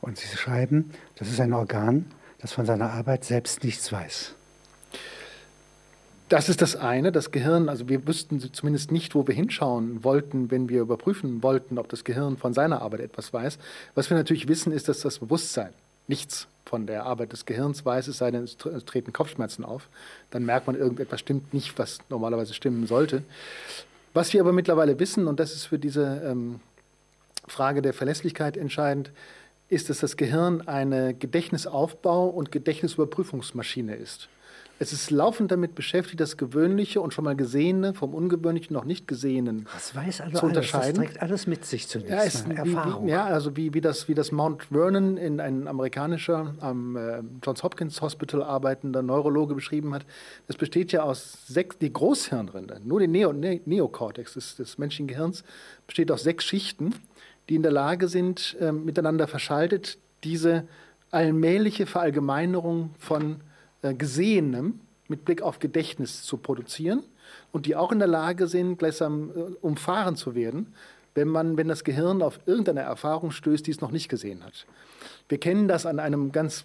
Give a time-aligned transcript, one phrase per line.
[0.00, 2.06] Und Sie schreiben, das ist ein Organ,
[2.40, 4.34] das von seiner Arbeit selbst nichts weiß.
[6.28, 10.50] Das ist das eine, das Gehirn, also wir wüssten zumindest nicht, wo wir hinschauen wollten,
[10.50, 13.58] wenn wir überprüfen wollten, ob das Gehirn von seiner Arbeit etwas weiß.
[13.94, 15.72] Was wir natürlich wissen, ist, dass das Bewusstsein
[16.06, 19.88] nichts von der Arbeit des Gehirns weiß, es sei denn, es treten Kopfschmerzen auf.
[20.30, 23.22] Dann merkt man, irgendetwas stimmt nicht, was normalerweise stimmen sollte.
[24.12, 26.60] Was wir aber mittlerweile wissen, und das ist für diese ähm,
[27.46, 29.12] Frage der Verlässlichkeit entscheidend,
[29.68, 34.28] ist, dass das Gehirn eine Gedächtnisaufbau- und Gedächtnisüberprüfungsmaschine ist.
[34.80, 39.08] Es ist laufend damit beschäftigt, das Gewöhnliche und schon mal Gesehene vom Ungewöhnlichen noch nicht
[39.08, 40.84] Gesehenen das weiß also zu unterscheiden.
[40.84, 42.12] Alles, das trägt alles mit sich zunächst.
[42.12, 43.06] Ja, ist, Erfahrung.
[43.06, 47.22] Wie, ja, also wie, wie, das, wie das Mount Vernon in ein amerikanischer am äh,
[47.44, 50.06] Johns Hopkins Hospital arbeitender Neurologe beschrieben hat.
[50.46, 55.08] Das besteht ja aus sechs, die Großhirnrinde, nur den Neo, ne, Neokortex des, des menschlichen
[55.08, 55.42] Gehirns,
[55.88, 56.94] besteht aus sechs Schichten,
[57.48, 60.66] die in der Lage sind, äh, miteinander verschaltet, diese
[61.10, 63.36] allmähliche Verallgemeinerung von
[63.82, 67.02] äh, Gesehenem mit Blick auf Gedächtnis zu produzieren
[67.52, 70.74] und die auch in der Lage sind, gleichsam äh, umfahren zu werden,
[71.14, 74.66] wenn, man, wenn das Gehirn auf irgendeine Erfahrung stößt, die es noch nicht gesehen hat.
[75.28, 76.64] Wir kennen das an einem ganz,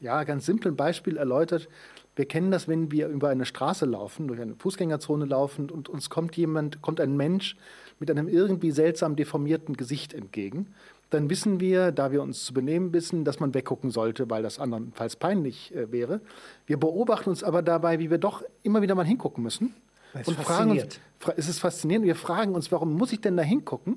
[0.00, 1.68] ja, ganz simplen Beispiel erläutert.
[2.16, 6.10] Wir kennen das, wenn wir über eine Straße laufen, durch eine Fußgängerzone laufen und uns
[6.10, 7.56] kommt jemand, kommt ein Mensch
[7.98, 10.68] mit einem irgendwie seltsam deformierten Gesicht entgegen
[11.14, 14.58] dann wissen wir, da wir uns zu benehmen wissen, dass man weggucken sollte, weil das
[14.58, 16.20] andernfalls peinlich äh, wäre.
[16.66, 19.74] Wir beobachten uns aber dabei, wie wir doch immer wieder mal hingucken müssen.
[20.12, 21.00] Es und fragen uns,
[21.36, 23.96] es ist faszinierend, wir fragen uns, warum muss ich denn da hingucken?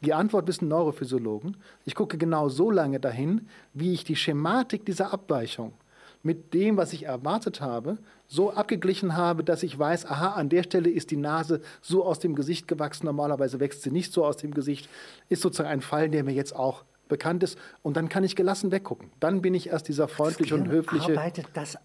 [0.00, 1.56] Die Antwort wissen Neurophysiologen.
[1.84, 5.72] Ich gucke genau so lange dahin, wie ich die Schematik dieser Abweichung
[6.24, 10.62] mit dem, was ich erwartet habe, so abgeglichen habe, dass ich weiß, aha, an der
[10.62, 14.38] Stelle ist die Nase so aus dem Gesicht gewachsen, normalerweise wächst sie nicht so aus
[14.38, 14.88] dem Gesicht,
[15.28, 18.72] ist sozusagen ein Fall, der mir jetzt auch bekannt ist und dann kann ich gelassen
[18.72, 19.10] weggucken.
[19.20, 21.20] Dann bin ich erst dieser freundliche und höfliche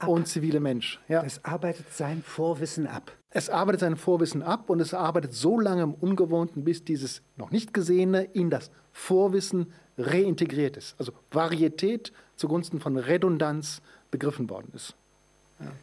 [0.07, 0.99] und zivile Mensch.
[1.09, 1.23] Ja.
[1.23, 3.11] Es arbeitet sein Vorwissen ab.
[3.29, 7.51] Es arbeitet sein Vorwissen ab und es arbeitet so lange im Ungewohnten, bis dieses noch
[7.51, 9.67] nicht Gesehene in das Vorwissen
[9.97, 10.95] reintegriert ist.
[10.97, 13.81] Also Varietät zugunsten von Redundanz,
[14.11, 14.95] begriffen worden ist.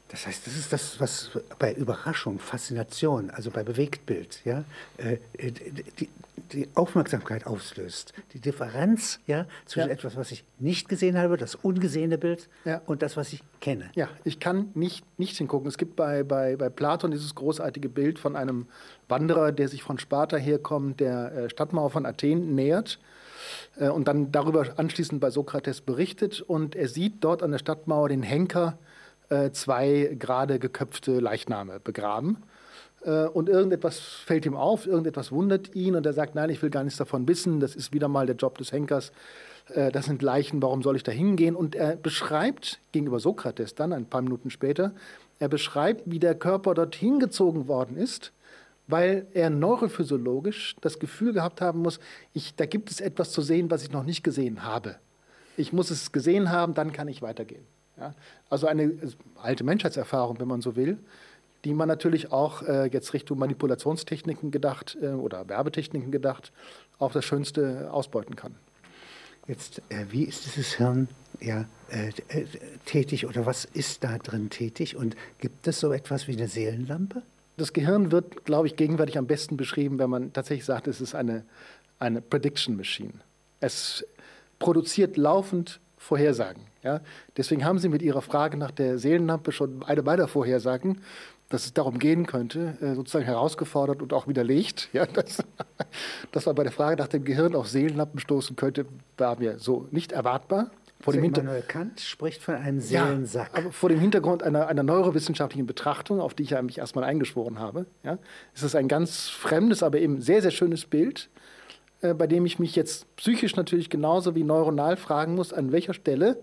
[0.09, 4.65] Das heißt, das ist das, was bei Überraschung, Faszination, also bei Bewegtbild, ja,
[4.97, 5.19] äh,
[5.99, 6.09] die,
[6.53, 8.15] die Aufmerksamkeit auslöst.
[8.33, 9.95] Die Differenz ja, zwischen ja.
[9.95, 12.81] etwas, was ich nicht gesehen habe, das ungesehene Bild, ja.
[12.87, 13.91] und das, was ich kenne.
[13.95, 15.69] Ja, ich kann nicht, nicht hingucken.
[15.69, 18.67] Es gibt bei, bei, bei Platon dieses großartige Bild von einem
[19.09, 22.99] Wanderer, der sich von Sparta herkommt, der äh, Stadtmauer von Athen nähert
[23.79, 26.41] äh, und dann darüber anschließend bei Sokrates berichtet.
[26.41, 28.79] Und er sieht dort an der Stadtmauer den Henker
[29.29, 32.43] äh, zwei gerade geköpfte Leichname begraben.
[33.05, 36.71] Äh, und irgendetwas fällt ihm auf, irgendetwas wundert ihn und er sagt, nein, ich will
[36.71, 39.13] gar nichts davon wissen, das ist wieder mal der Job des Henkers,
[39.75, 41.57] das sind Leichen, warum soll ich da hingehen?
[41.57, 44.93] Und er beschreibt gegenüber Sokrates dann, ein paar Minuten später,
[45.41, 48.33] er beschreibt, wie der Körper dorthin gezogen worden ist
[48.87, 51.99] weil er neurophysiologisch das Gefühl gehabt haben muss,
[52.33, 54.97] ich, da gibt es etwas zu sehen, was ich noch nicht gesehen habe.
[55.57, 57.65] Ich muss es gesehen haben, dann kann ich weitergehen.
[57.99, 58.15] Ja?
[58.51, 58.93] Also eine
[59.43, 60.99] alte Menschheitserfahrung, wenn man so will,
[61.65, 66.53] die man natürlich auch äh, jetzt Richtung Manipulationstechniken gedacht äh, oder Werbetechniken gedacht,
[66.99, 68.55] auf das Schönste ausbeuten kann.
[69.49, 71.09] Jetzt, äh, wie ist dieses Hirn
[71.41, 72.47] ja, äh, äh,
[72.85, 77.23] tätig oder was ist da drin tätig und gibt es so etwas wie eine Seelenlampe?
[77.57, 81.15] Das Gehirn wird, glaube ich, gegenwärtig am besten beschrieben, wenn man tatsächlich sagt, es ist
[81.15, 81.45] eine,
[81.99, 83.15] eine Prediction Machine.
[83.61, 84.05] Es
[84.59, 86.63] produziert laufend Vorhersagen.
[86.83, 87.01] Ja?
[87.37, 91.03] Deswegen haben Sie mit Ihrer Frage nach der Seelenlampe schon eine meiner Vorhersagen,
[91.49, 94.89] dass es darum gehen könnte, äh, sozusagen herausgefordert und auch widerlegt.
[94.93, 95.43] Ja, dass,
[96.33, 98.87] dass man bei der Frage nach dem Gehirn auf Seelenlampen stoßen könnte,
[99.19, 100.71] war mir so nicht erwartbar.
[101.01, 103.51] Vor also dem Immanuel Kant spricht von einem Seelensack.
[103.53, 107.05] Ja, aber vor dem Hintergrund einer, einer neurowissenschaftlichen Betrachtung, auf die ich ja mich erstmal
[107.05, 108.19] eingeschworen habe, ja,
[108.55, 111.29] ist es ein ganz fremdes, aber eben sehr, sehr schönes Bild,
[112.01, 115.95] äh, bei dem ich mich jetzt psychisch natürlich genauso wie neuronal fragen muss, an welcher
[115.95, 116.43] Stelle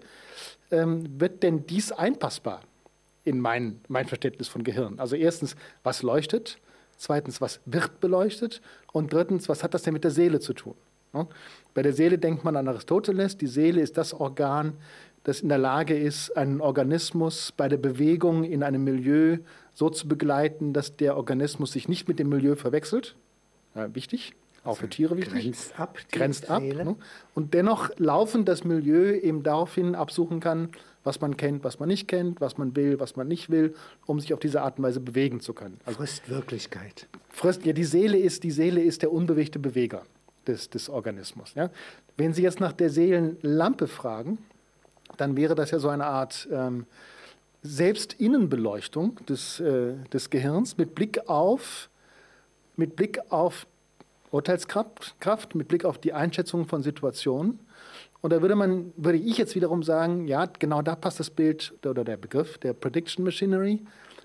[0.72, 2.62] ähm, wird denn dies einpassbar
[3.24, 5.00] in mein, mein Verständnis von Gehirn?
[5.00, 6.58] Also erstens, was leuchtet?
[6.98, 8.62] Zweitens, was wird beleuchtet?
[8.92, 10.76] Und drittens, was hat das denn mit der Seele zu tun?
[11.74, 13.38] Bei der Seele denkt man an Aristoteles.
[13.38, 14.74] Die Seele ist das Organ,
[15.24, 19.38] das in der Lage ist, einen Organismus bei der Bewegung in einem Milieu
[19.74, 23.16] so zu begleiten, dass der Organismus sich nicht mit dem Milieu verwechselt.
[23.76, 24.34] Ja, wichtig,
[24.64, 25.42] auch für Tiere wichtig.
[25.42, 25.98] Grenzt ab.
[26.12, 26.64] Grenzt ab.
[26.64, 26.96] Ne?
[27.34, 30.70] Und dennoch laufend das Milieu eben daraufhin absuchen kann,
[31.04, 33.76] was man kennt, was man nicht kennt, was man will, was man nicht will,
[34.06, 35.80] um sich auf diese Art und Weise bewegen zu können.
[35.86, 37.08] Also Frisst Wirklichkeit.
[37.30, 40.04] Frisst, ja, die Seele ist, die Seele ist der unbewegte Beweger.
[40.48, 41.54] des, des Organismus.
[41.56, 41.70] Ja?
[42.18, 44.38] Wenn Sie jetzt nach der Seelenlampe fragen,
[45.18, 46.86] dann wäre das ja so eine Art ähm,
[47.62, 51.90] Selbstinnenbeleuchtung des, äh, des Gehirns mit Blick auf,
[52.76, 53.68] mit Blick auf
[54.34, 57.60] Urteilskraft, Kraft, mit Blick auf die Einschätzung von Situationen.
[58.22, 61.74] Und da würde man, würde ich jetzt wiederum sagen, ja, genau da passt das Bild
[61.86, 63.82] oder der Begriff der Prediction Machinery.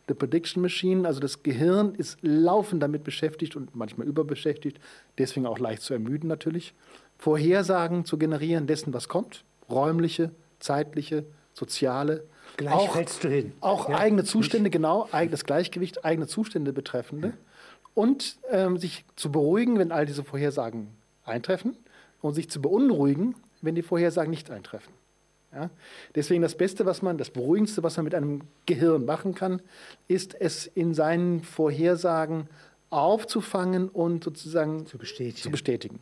[0.08, 4.80] The Prediction Machine, also das Gehirn ist laufend damit beschäftigt und manchmal überbeschäftigt,
[5.18, 6.74] deswegen auch leicht zu ermüden natürlich,
[7.18, 10.30] Vorhersagen zu generieren dessen, was kommt, räumliche,
[10.60, 12.24] zeitliche, soziale,
[12.56, 13.52] Gleich auch, fällst du hin.
[13.60, 13.98] Auch ja?
[13.98, 17.28] eigene Zustände, genau, eigenes Gleichgewicht, eigene Zustände betreffende.
[17.28, 17.34] Ja.
[17.98, 20.86] Und ähm, sich zu beruhigen, wenn all diese Vorhersagen
[21.24, 21.76] eintreffen
[22.20, 24.92] und sich zu beunruhigen, wenn die Vorhersagen nicht eintreffen.
[25.52, 25.68] Ja?
[26.14, 29.60] Deswegen das Beste, was man, das Beruhigendste, was man mit einem Gehirn machen kann,
[30.06, 32.46] ist es in seinen Vorhersagen
[32.88, 35.42] aufzufangen und sozusagen zu bestätigen.
[35.42, 35.98] Zu bestätigen.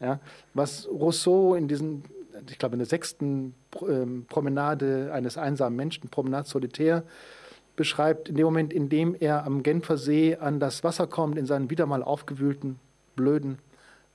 [0.00, 0.20] Ja?
[0.54, 2.04] Was Rousseau in diesen
[2.48, 7.02] ich glaube, in der sechsten ähm, Promenade eines einsamen Menschen, Promenade solitär,
[7.78, 11.46] beschreibt, in dem Moment, in dem er am Genfer See an das Wasser kommt, in
[11.46, 12.78] seinen wieder mal aufgewühlten,
[13.16, 13.58] blöden,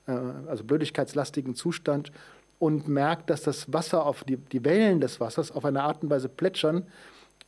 [0.06, 2.12] äh, also blödigkeitslastigen Zustand
[2.60, 6.12] und merkt, dass das Wasser auf die, die Wellen des Wassers auf eine Art und
[6.12, 6.86] Weise plätschern,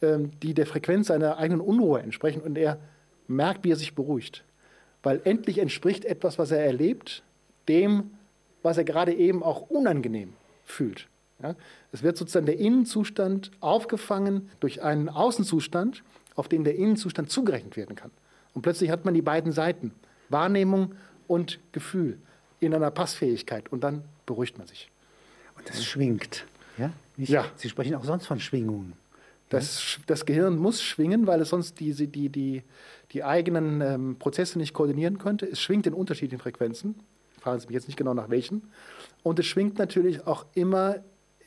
[0.02, 2.80] ähm, die der Frequenz seiner eigenen Unruhe entsprechen und er
[3.28, 4.44] merkt, wie er sich beruhigt.
[5.04, 7.24] Weil endlich entspricht etwas, was er erlebt,
[7.68, 8.12] dem,
[8.64, 10.34] was er gerade eben auch unangenehm
[10.64, 11.08] fühlt.
[11.42, 11.56] Ja?
[11.92, 16.04] Es wird sozusagen der Innenzustand aufgefangen durch einen Außenzustand,
[16.36, 18.12] auf den der Innenzustand zugerechnet werden kann.
[18.54, 19.92] Und plötzlich hat man die beiden Seiten,
[20.30, 20.96] Wahrnehmung
[21.28, 22.18] und Gefühl,
[22.60, 24.90] in einer Passfähigkeit und dann beruhigt man sich.
[25.58, 26.46] Und das schwingt.
[26.78, 26.92] Ja?
[27.18, 27.46] Nicht, ja.
[27.56, 28.94] Sie sprechen auch sonst von Schwingungen.
[29.50, 32.64] Das, das Gehirn muss schwingen, weil es sonst die, die, die,
[33.12, 35.46] die eigenen ähm, Prozesse nicht koordinieren könnte.
[35.46, 36.96] Es schwingt in unterschiedlichen Frequenzen.
[37.40, 38.64] Fragen Sie mich jetzt nicht genau nach welchen.
[39.22, 40.98] Und es schwingt natürlich auch immer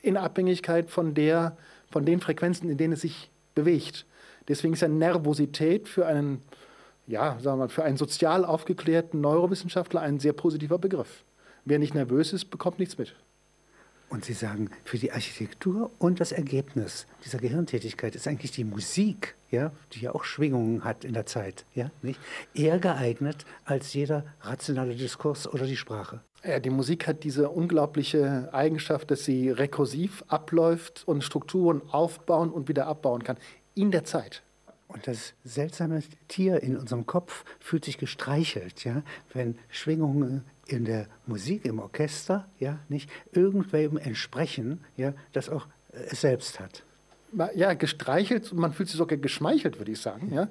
[0.01, 1.57] in Abhängigkeit von, der,
[1.91, 4.05] von den Frequenzen, in denen es sich bewegt.
[4.47, 6.41] Deswegen ist ja Nervosität für einen,
[7.07, 11.23] ja, sagen wir mal, für einen sozial aufgeklärten Neurowissenschaftler ein sehr positiver Begriff.
[11.65, 13.15] Wer nicht nervös ist, bekommt nichts mit.
[14.09, 19.35] Und Sie sagen, für die Architektur und das Ergebnis dieser Gehirntätigkeit ist eigentlich die Musik,
[19.51, 22.19] ja, die ja auch Schwingungen hat in der Zeit, ja, nicht,
[22.55, 26.21] eher geeignet als jeder rationale Diskurs oder die Sprache.
[26.43, 32.67] Ja, die Musik hat diese unglaubliche Eigenschaft, dass sie rekursiv abläuft und Strukturen aufbauen und
[32.67, 33.37] wieder abbauen kann
[33.75, 34.41] in der Zeit.
[34.87, 39.03] Und das seltsame Tier in unserem Kopf fühlt sich gestreichelt, ja,
[39.33, 46.21] wenn Schwingungen in der Musik, im Orchester, ja, nicht irgendwem entsprechen, ja, das auch es
[46.21, 46.83] selbst hat.
[47.55, 50.33] Ja, gestreichelt, man fühlt sich sogar geschmeichelt, würde ich sagen.
[50.33, 50.47] Ja.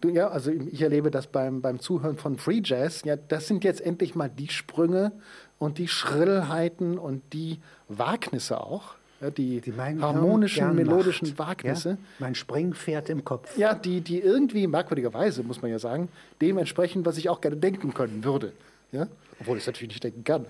[0.00, 3.02] Du, ja, also ich erlebe das beim, beim Zuhören von Free Jazz.
[3.04, 5.12] Ja, das sind jetzt endlich mal die Sprünge
[5.58, 8.94] und die Schrillheiten und die Wagnisse auch.
[9.20, 11.38] Ja, die, die harmonischen, melodischen macht.
[11.38, 11.90] Wagnisse.
[11.90, 13.56] Ja, mein Springpferd im Kopf.
[13.56, 16.10] Ja, die, die irgendwie merkwürdigerweise, muss man ja sagen,
[16.42, 18.52] dementsprechend, was ich auch gerne denken können würde.
[18.92, 19.06] Ja?
[19.40, 20.46] Obwohl ich es natürlich nicht denken kann.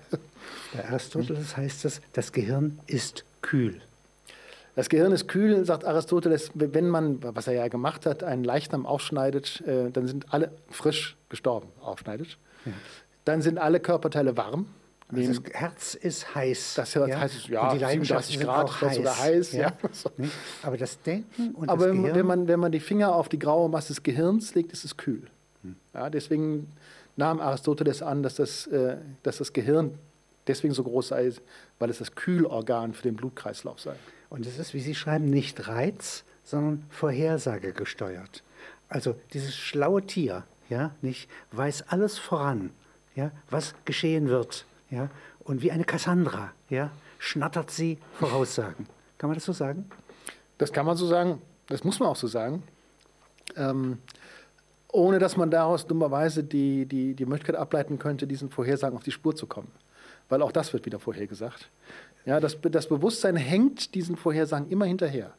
[0.73, 3.81] Bei Aristoteles heißt es, das Gehirn ist kühl.
[4.75, 8.85] Das Gehirn ist kühl, sagt Aristoteles, wenn man, was er ja gemacht hat, einen Leichnam
[8.85, 12.37] aufschneidet, äh, dann sind alle frisch gestorben, aufschneidet.
[12.65, 12.73] Ja.
[13.25, 14.67] Dann sind alle Körperteile warm.
[15.09, 16.73] Also das Herz ist heiß.
[16.75, 17.19] Das Herz ja?
[17.19, 18.95] heiß, ja, und die 37 Grad, heiß.
[18.95, 19.51] sogar heiß.
[19.53, 19.61] Ja.
[19.61, 20.27] ja.
[20.61, 22.15] Aber das Denken und Aber das Gehirn...
[22.15, 24.97] wenn man, wenn man die Finger auf die graue Masse des Gehirns legt, ist es
[24.97, 25.23] kühl.
[25.63, 25.75] Hm.
[25.93, 26.71] Ja, deswegen
[27.17, 29.97] nahm Aristoteles an, dass das, äh, dass das Gehirn
[30.47, 31.31] deswegen so groß sei,
[31.79, 33.95] weil es das Kühlorgan für den Blutkreislauf sei.
[34.29, 38.43] Und es ist, wie Sie schreiben, nicht Reiz, sondern Vorhersage gesteuert.
[38.87, 42.71] Also dieses schlaue Tier, ja, nicht, weiß alles voran,
[43.15, 45.09] ja, was geschehen wird, ja,
[45.39, 48.87] und wie eine Kassandra, ja, schnattert sie Voraussagen.
[49.17, 49.89] Kann man das so sagen?
[50.57, 51.41] Das kann man so sagen.
[51.67, 52.63] Das muss man auch so sagen.
[53.55, 53.97] Ähm,
[54.91, 59.11] ohne dass man daraus dummerweise die, die, die Möglichkeit ableiten könnte, diesen Vorhersagen auf die
[59.11, 59.71] Spur zu kommen.
[60.29, 61.69] Weil auch das wird wieder vorhergesagt.
[62.25, 65.33] Ja, das, das Bewusstsein hängt diesen Vorhersagen immer hinterher.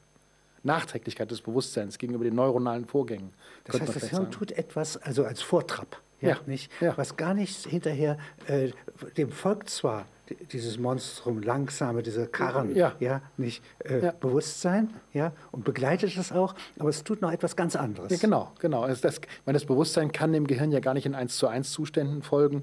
[0.62, 3.32] Nachträglichkeit des Bewusstseins gegenüber den neuronalen Vorgängen.
[3.64, 4.30] Das heißt, das Hirn sagen.
[4.30, 6.36] tut etwas, also als Vortrab, ja.
[6.46, 6.96] Nicht, ja.
[6.96, 8.70] was gar nicht hinterher, äh,
[9.16, 10.06] dem folgt zwar
[10.52, 14.12] dieses Monstrum, langsame, diese Karren, ja, ja nicht äh, ja.
[14.12, 18.10] Bewusstsein, ja, und begleitet es auch, aber es tut noch etwas ganz anderes.
[18.10, 18.82] Ja, genau, genau.
[18.82, 21.70] Also das, meine, das Bewusstsein kann dem Gehirn ja gar nicht in 1 zu 1
[21.72, 22.62] Zuständen folgen,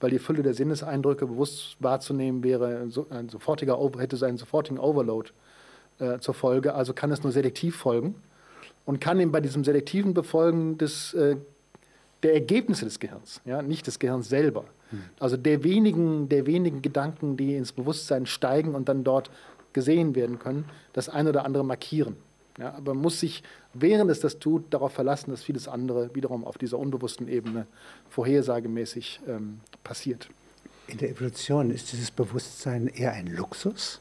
[0.00, 5.30] weil die Fülle der Sinneseindrücke bewusst wahrzunehmen wäre, so, ein sofortiger, hätte seinen sofortigen Overload
[5.98, 6.74] äh, zur Folge.
[6.74, 8.16] Also kann es nur selektiv folgen
[8.84, 11.36] und kann eben bei diesem selektiven Befolgen des, äh,
[12.24, 14.64] der Ergebnisse des Gehirns, ja, nicht des Gehirns selber,
[15.18, 19.30] Also der wenigen, der wenigen Gedanken, die ins Bewusstsein steigen und dann dort
[19.72, 22.16] gesehen werden können, das eine oder andere markieren.
[22.58, 26.44] Ja, aber man muss sich, während es das tut, darauf verlassen, dass vieles andere wiederum
[26.44, 27.66] auf dieser unbewussten Ebene
[28.10, 30.28] vorhersagemäßig ähm, passiert.
[30.86, 34.00] In der Evolution ist dieses Bewusstsein eher ein Luxus,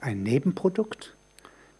[0.00, 1.15] ein Nebenprodukt?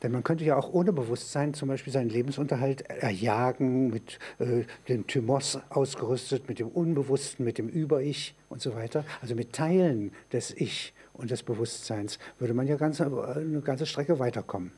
[0.03, 5.07] Denn man könnte ja auch ohne Bewusstsein zum Beispiel seinen Lebensunterhalt erjagen, mit äh, dem
[5.07, 9.05] Thymos ausgerüstet, mit dem Unbewussten, mit dem Über-Ich und so weiter.
[9.23, 14.19] Also mit Teilen des Ich und des Bewusstseins würde man ja ganz, eine ganze Strecke
[14.19, 14.73] weiterkommen.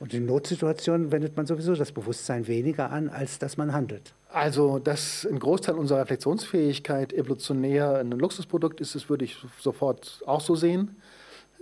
[0.00, 4.12] Und in Notsituationen wendet man sowieso das Bewusstsein weniger an, als dass man handelt.
[4.28, 10.40] Also, dass ein Großteil unserer Reflexionsfähigkeit evolutionär ein Luxusprodukt ist, das würde ich sofort auch
[10.40, 10.96] so sehen.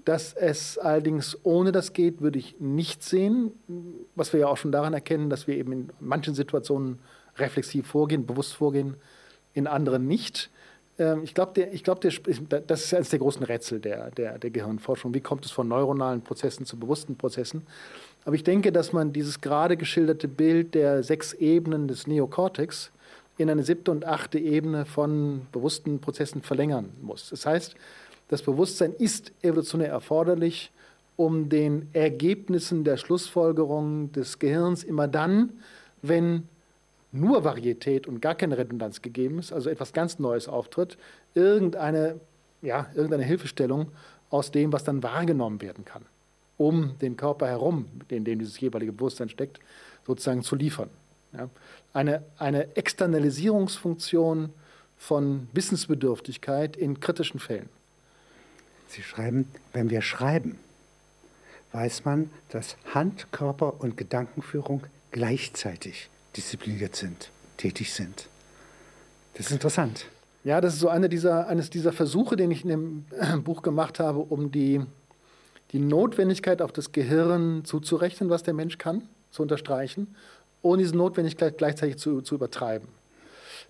[0.05, 3.53] Dass es allerdings ohne das geht, würde ich nicht sehen,
[4.15, 6.99] was wir ja auch schon daran erkennen, dass wir eben in manchen Situationen
[7.39, 8.97] reflexiv vorgehen, bewusst vorgehen,
[9.55, 10.51] in anderen nicht.
[10.99, 15.15] Ähm, ich glaube, glaub, das ist eines der großen Rätsel der, der, der Gehirnforschung.
[15.15, 17.67] Wie kommt es von neuronalen Prozessen zu bewussten Prozessen?
[18.25, 22.91] Aber ich denke, dass man dieses gerade geschilderte Bild der sechs Ebenen des Neokortex
[23.39, 27.31] in eine siebte und achte Ebene von bewussten Prozessen verlängern muss.
[27.31, 27.75] Das heißt,
[28.33, 30.73] das Bewusstsein ist evolutionär erforderlich,
[31.17, 35.51] um den Ergebnissen der Schlussfolgerung des Gehirns immer dann,
[36.01, 36.49] wenn
[37.13, 40.97] nur Varietät und gar keine Redundanz gegeben ist, also etwas ganz Neues auftritt,
[41.35, 42.21] irgendeine,
[42.63, 43.89] ja, irgendeine Hilfestellung
[44.31, 46.07] aus dem, was dann wahrgenommen werden kann
[46.57, 49.59] um den Körper herum, in dem dieses jeweilige Bewusstsein steckt,
[50.07, 50.89] sozusagen zu liefern.
[51.35, 51.51] Ja.
[51.93, 54.51] Eine, eine Externalisierungsfunktion
[54.97, 57.69] von Wissensbedürftigkeit in kritischen Fällen.
[58.93, 60.59] Sie schreiben, wenn wir schreiben,
[61.73, 64.83] weiß man, dass Hand, Körper und Gedankenführung
[65.13, 68.29] gleichzeitig diszipliniert sind, tätig sind.
[69.33, 70.05] Das ist interessant.
[70.45, 73.05] Ja, das ist so eine dieser, eines dieser Versuche, den ich in dem
[73.45, 74.83] Buch gemacht habe, um die
[75.71, 80.15] die Notwendigkeit auf das Gehirn zuzurechnen, was der Mensch kann, zu unterstreichen,
[80.61, 82.89] ohne diese Notwendigkeit gleichzeitig zu, zu übertreiben.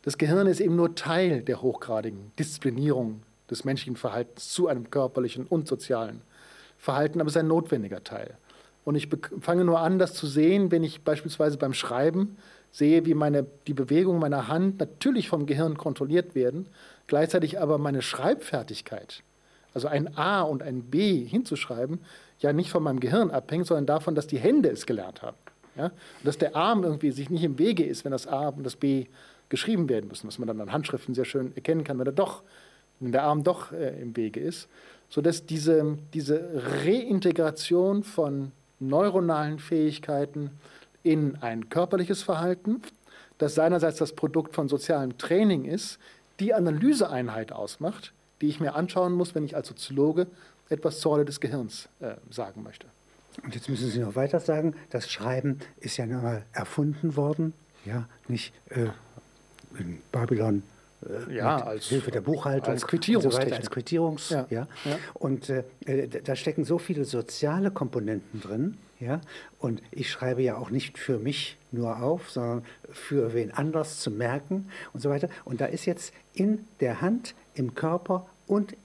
[0.02, 5.46] Das Gehirn ist eben nur Teil der hochgradigen Disziplinierung des menschlichen Verhaltens zu einem körperlichen
[5.46, 6.22] und sozialen
[6.78, 8.36] Verhalten, aber es ist ein notwendiger Teil.
[8.84, 9.08] Und ich
[9.40, 12.36] fange nur an, das zu sehen, wenn ich beispielsweise beim Schreiben
[12.72, 16.66] sehe, wie meine, die Bewegungen meiner Hand natürlich vom Gehirn kontrolliert werden,
[17.06, 19.22] gleichzeitig aber meine Schreibfertigkeit
[19.74, 22.00] also ein A und ein B hinzuschreiben,
[22.40, 25.36] ja nicht von meinem Gehirn abhängt, sondern davon, dass die Hände es gelernt haben.
[25.76, 25.86] Ja?
[25.86, 25.92] Und
[26.24, 29.06] dass der Arm irgendwie sich nicht im Wege ist, wenn das A und das B
[29.48, 32.42] geschrieben werden müssen, was man dann an Handschriften sehr schön erkennen kann, wenn, er doch,
[33.02, 34.68] wenn der Arm doch äh, im Wege ist,
[35.08, 40.50] sodass diese, diese Reintegration von neuronalen Fähigkeiten
[41.02, 42.80] in ein körperliches Verhalten,
[43.38, 45.98] das seinerseits das Produkt von sozialem Training ist,
[46.40, 50.26] die Analyseeinheit ausmacht, die ich mir anschauen muss, wenn ich als Soziologe
[50.68, 52.86] etwas zur Rolle des Gehirns äh, sagen möchte.
[53.42, 57.52] Und jetzt müssen Sie noch weiter sagen, das Schreiben ist ja nochmal erfunden worden,
[57.84, 58.88] ja, nicht äh,
[59.78, 60.62] in Babylon
[61.30, 63.54] ja, als Hilfe der Buchhaltung als Quittierungstechnik.
[63.54, 64.46] So als Quittierungs, ja.
[64.50, 64.66] ja.
[64.84, 64.98] ja.
[65.14, 65.64] Und äh,
[66.08, 69.20] da stecken so viele soziale Komponenten drin, ja.
[69.58, 74.10] Und ich schreibe ja auch nicht für mich nur auf, sondern für wen anders zu
[74.10, 75.28] merken und so weiter.
[75.44, 78.76] Und da ist jetzt in der Hand, im Körper und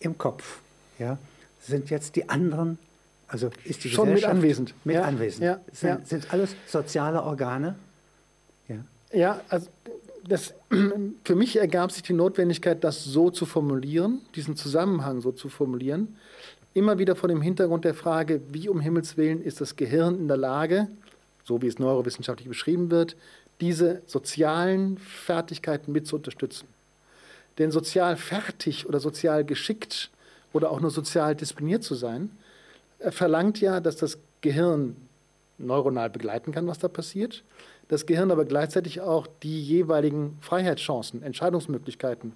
[0.00, 0.60] im Kopf,
[0.98, 1.18] ja,
[1.60, 2.78] sind jetzt die anderen,
[3.26, 4.74] also ist die Schon mit anwesend.
[4.84, 5.02] Mit ja.
[5.02, 5.44] anwesend.
[5.44, 5.60] Ja.
[5.72, 6.00] Sind, ja.
[6.04, 7.76] sind alles soziale Organe?
[8.68, 8.76] Ja,
[9.12, 9.68] ja also
[10.26, 10.54] das,
[11.24, 16.16] für mich ergab sich die Notwendigkeit, das so zu formulieren, diesen Zusammenhang so zu formulieren,
[16.74, 20.28] immer wieder vor dem Hintergrund der Frage, wie um Himmels Willen ist das Gehirn in
[20.28, 20.88] der Lage,
[21.44, 23.16] so wie es neurowissenschaftlich beschrieben wird,
[23.60, 26.68] diese sozialen Fertigkeiten mit zu unterstützen.
[27.58, 30.10] Denn sozial fertig oder sozial geschickt
[30.52, 32.30] oder auch nur sozial diszipliniert zu sein,
[33.00, 34.96] äh, verlangt ja, dass das Gehirn
[35.58, 37.42] neuronal begleiten kann, was da passiert.
[37.88, 42.34] Das Gehirn aber gleichzeitig auch die jeweiligen Freiheitschancen, Entscheidungsmöglichkeiten,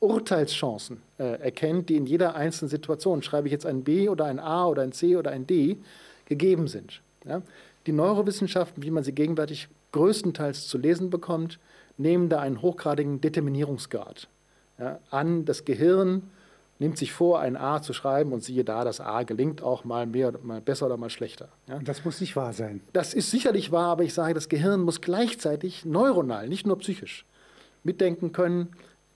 [0.00, 4.38] Urteilschancen äh, erkennt, die in jeder einzelnen Situation, schreibe ich jetzt ein B oder ein
[4.38, 5.76] A oder ein C oder ein D,
[6.26, 7.00] gegeben sind.
[7.24, 7.42] Ja?
[7.86, 11.58] Die Neurowissenschaften, wie man sie gegenwärtig größtenteils zu lesen bekommt,
[11.96, 14.28] nehmen da einen hochgradigen Determinierungsgrad
[14.78, 15.44] ja, an.
[15.44, 16.30] Das Gehirn
[16.78, 20.06] nimmt sich vor, ein A zu schreiben und siehe da, das A gelingt auch mal
[20.06, 21.48] mehr, mal besser oder mal schlechter.
[21.68, 21.78] Ja.
[21.80, 22.80] Das muss nicht wahr sein.
[22.92, 27.24] Das ist sicherlich wahr, aber ich sage, das Gehirn muss gleichzeitig neuronal, nicht nur psychisch,
[27.82, 28.68] mitdenken können,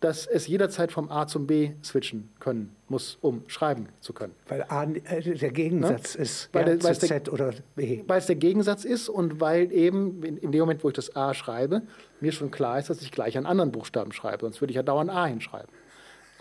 [0.02, 4.35] dass es jederzeit vom A zum B switchen können muss, um schreiben zu können.
[4.49, 6.23] Weil A äh, der Gegensatz ne?
[6.23, 8.02] ist weil ja, der, zu Z der, oder B.
[8.07, 11.14] Weil es der Gegensatz ist und weil eben in, in, dem Moment, wo ich das
[11.14, 11.83] A schreibe,
[12.21, 14.40] mir schon klar ist, dass ich gleich einen anderen Buchstaben schreibe.
[14.40, 15.69] Sonst würde ich ja dauernd A hinschreiben.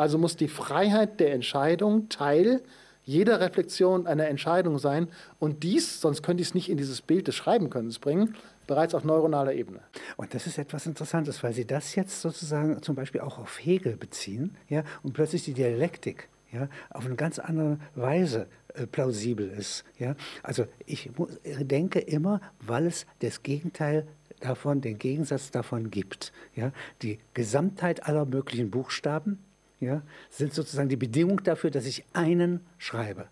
[0.01, 2.63] Also muss die Freiheit der Entscheidung Teil
[3.03, 7.27] jeder Reflexion einer Entscheidung sein und dies, sonst könnte ich es nicht in dieses Bild
[7.27, 9.81] des Schreibenkönnens bringen, bereits auf neuronaler Ebene.
[10.17, 13.95] Und das ist etwas Interessantes, weil Sie das jetzt sozusagen zum Beispiel auch auf Hegel
[13.95, 19.83] beziehen ja, und plötzlich die Dialektik ja, auf eine ganz andere Weise äh, plausibel ist.
[19.99, 20.15] Ja.
[20.41, 24.07] Also ich muss, denke immer, weil es das Gegenteil
[24.39, 26.33] davon, den Gegensatz davon gibt.
[26.55, 26.71] Ja.
[27.03, 29.37] Die Gesamtheit aller möglichen Buchstaben
[29.81, 33.27] ja, sind sozusagen die Bedingung dafür, dass ich einen schreibe.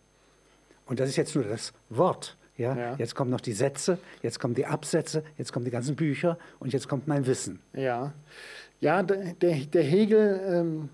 [0.85, 2.35] Und das ist jetzt nur das Wort.
[2.57, 2.75] Ja?
[2.75, 2.95] ja?
[2.97, 6.73] Jetzt kommen noch die Sätze, jetzt kommen die Absätze, jetzt kommen die ganzen Bücher und
[6.73, 7.61] jetzt kommt mein Wissen.
[7.73, 8.13] Ja,
[8.81, 10.89] ja der, der Hegel ähm,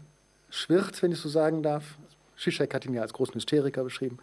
[0.50, 1.98] schwirrt, wenn ich so sagen darf.
[2.38, 4.20] Zizek hat ihn ja als großen Hysteriker beschrieben.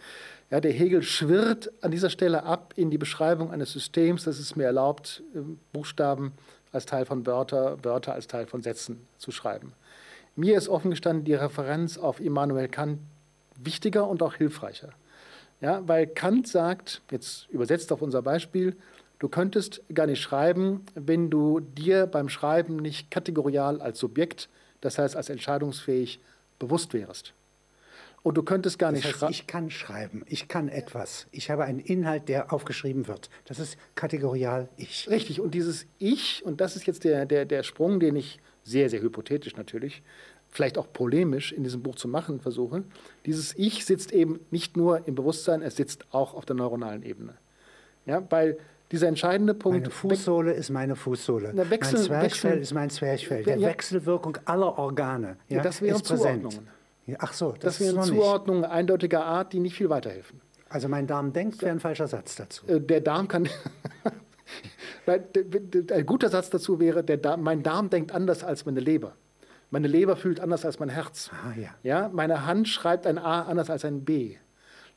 [0.50, 4.54] Ja, der Hegel schwirrt an dieser Stelle ab in die Beschreibung eines Systems, das es
[4.54, 6.32] mir erlaubt, ähm, Buchstaben
[6.72, 9.72] als Teil von Wörter, Wörter als Teil von Sätzen zu schreiben.
[10.34, 13.00] Mir ist offen gestanden die Referenz auf Immanuel Kant
[13.56, 14.90] wichtiger und auch hilfreicher.
[15.60, 18.74] Ja, weil Kant sagt, jetzt übersetzt auf unser Beispiel,
[19.18, 24.48] du könntest gar nicht schreiben, wenn du dir beim Schreiben nicht kategorial als Subjekt,
[24.80, 26.18] das heißt als entscheidungsfähig,
[26.58, 27.34] bewusst wärst.
[28.22, 29.32] Und du könntest gar nicht schreiben.
[29.32, 31.26] Ich kann schreiben, ich kann etwas.
[31.32, 33.30] Ich habe einen Inhalt, der aufgeschrieben wird.
[33.46, 35.08] Das ist kategorial ich.
[35.10, 38.90] Richtig, und dieses Ich, und das ist jetzt der, der, der Sprung, den ich sehr,
[38.90, 40.02] sehr hypothetisch natürlich,
[40.48, 42.84] vielleicht auch polemisch in diesem Buch zu machen versuche.
[43.26, 47.34] Dieses Ich sitzt eben nicht nur im Bewusstsein, es sitzt auch auf der neuronalen Ebene.
[48.06, 48.58] Ja, weil
[48.90, 49.80] dieser entscheidende Punkt.
[49.80, 51.56] Meine Fußsohle ist meine Fußsohle.
[51.70, 53.42] Wechsel, mein Zwerchfell Wechsel, ist mein Zwerchfell.
[53.42, 56.68] Der ja, Wechselwirkung aller Organe ja, ja das wären Zuordnungen.
[57.06, 60.40] Ja, ach so, das, das wären Zuordnungen eindeutiger Art, die nicht viel weiterhelfen.
[60.68, 62.66] Also mein Darm denkt, wäre ein falscher Satz dazu.
[62.66, 63.48] Äh, der Darm kann.
[65.06, 69.14] ein guter Satz dazu wäre, Darm, mein Darm denkt anders als meine Leber.
[69.70, 71.30] Meine Leber fühlt anders als mein Herz.
[71.32, 71.70] Ah, ja.
[71.82, 74.36] Ja, meine Hand schreibt ein A anders als ein B.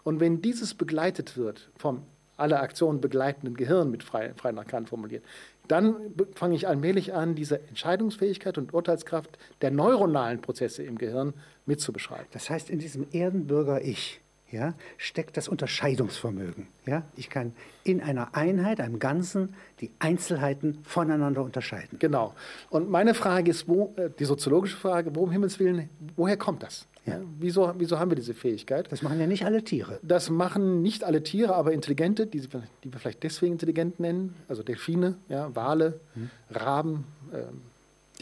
[0.04, 2.04] Und wenn dieses begleitet wird vom
[2.38, 5.24] alle Aktionen begleitenden Gehirn mit frei, frei nach Kant formuliert,
[5.68, 5.96] dann
[6.34, 11.34] fange ich allmählich an, diese Entscheidungsfähigkeit und Urteilskraft der neuronalen Prozesse im Gehirn
[11.66, 12.27] mitzubeschreiben.
[12.31, 16.68] Das heißt, in diesem Erdenbürger-Ich ja, steckt das Unterscheidungsvermögen.
[16.86, 17.03] Ja?
[17.16, 17.53] Ich kann
[17.84, 22.00] in einer Einheit, einem Ganzen, die Einzelheiten voneinander unterscheiden.
[22.00, 22.34] Genau.
[22.70, 26.64] Und meine Frage ist, wo, äh, die soziologische Frage, wo um Himmels Willen, woher kommt
[26.64, 26.86] das?
[27.05, 27.20] Ja.
[27.40, 28.92] Wieso, wieso haben wir diese Fähigkeit?
[28.92, 30.00] Das machen ja nicht alle Tiere.
[30.01, 34.64] Das machen nicht alle Tiere, aber Intelligente, die, die wir vielleicht deswegen intelligent nennen, also
[34.64, 36.29] Delfine, ja, Wale, hm.
[36.50, 37.03] Raben.
[37.31, 37.62] Ähm,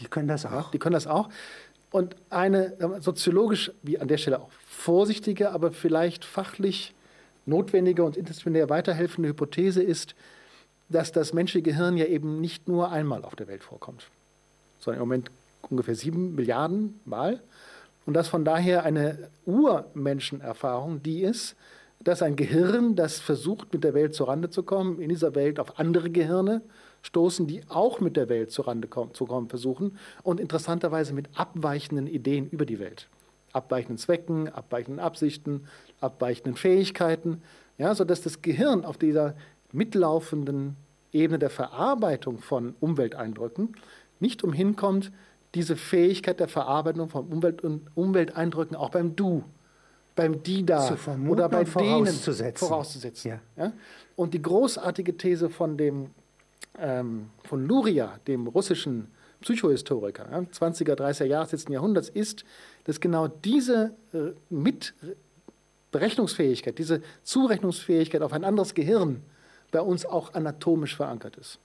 [0.00, 0.50] die können das auch.
[0.50, 1.30] Ja, die können das auch.
[1.94, 6.92] Und eine soziologisch, wie an der Stelle auch vorsichtige, aber vielleicht fachlich
[7.46, 10.16] notwendige und interdisziplinär weiterhelfende Hypothese ist,
[10.88, 14.08] dass das menschliche Gehirn ja eben nicht nur einmal auf der Welt vorkommt,
[14.80, 15.30] sondern im Moment
[15.70, 17.40] ungefähr sieben Milliarden Mal.
[18.06, 21.54] Und dass von daher eine Urmenschenerfahrung die ist,
[22.02, 25.78] dass ein Gehirn, das versucht, mit der Welt zurande zu kommen, in dieser Welt auf
[25.78, 26.60] andere Gehirne
[27.04, 32.48] stoßen, die auch mit der Welt zurande zu kommen versuchen und interessanterweise mit abweichenden Ideen
[32.48, 33.08] über die Welt.
[33.52, 35.66] Abweichenden Zwecken, abweichenden Absichten,
[36.00, 37.42] abweichenden Fähigkeiten,
[37.78, 39.36] ja, sodass das Gehirn auf dieser
[39.70, 40.76] mitlaufenden
[41.12, 43.76] Ebene der Verarbeitung von Umwelteindrücken
[44.18, 45.12] nicht umhinkommt,
[45.54, 49.44] diese Fähigkeit der Verarbeitung von Umwelt und Umwelteindrücken auch beim Du,
[50.16, 50.96] beim Die da
[51.28, 52.06] oder bei denen
[52.54, 53.30] vorauszusetzen.
[53.30, 53.40] Ja.
[53.56, 53.72] Ja?
[54.16, 56.10] Und die großartige These von dem
[56.78, 59.08] ähm, von Luria, dem russischen
[59.40, 62.44] Psychohistoriker, ja, 20er, 30er Jahre des letzten Jahrhunderts, ist,
[62.84, 69.22] dass genau diese äh, Mitberechnungsfähigkeit, diese Zurechnungsfähigkeit auf ein anderes Gehirn
[69.70, 71.58] bei uns auch anatomisch verankert ist.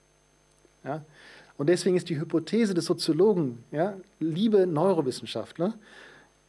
[0.84, 1.04] Ja?
[1.56, 5.74] Und deswegen ist die Hypothese des Soziologen, ja, liebe Neurowissenschaftler,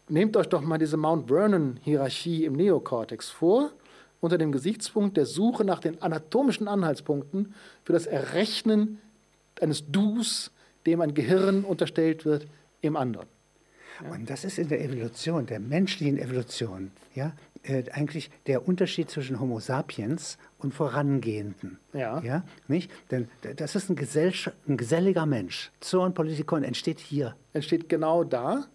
[0.07, 3.71] nehmt euch doch mal diese Mount Vernon-Hierarchie im Neokortex vor
[4.21, 7.53] unter dem Gesichtspunkt der Suche nach den anatomischen Anhaltspunkten
[7.83, 8.99] für das Errechnen
[9.59, 10.51] eines Dus,
[10.85, 12.47] dem ein Gehirn unterstellt wird,
[12.81, 13.27] im anderen.
[14.03, 14.11] Ja.
[14.11, 19.39] Und das ist in der Evolution, der menschlichen Evolution, ja, äh, eigentlich der Unterschied zwischen
[19.39, 21.77] Homo sapiens und Vorangehenden.
[21.93, 22.19] Ja.
[22.21, 22.91] ja nicht?
[23.11, 23.97] Denn das ist ein,
[24.67, 25.71] ein geselliger Mensch.
[25.79, 27.35] Zoon Politikon entsteht hier.
[27.53, 28.65] Entsteht genau da.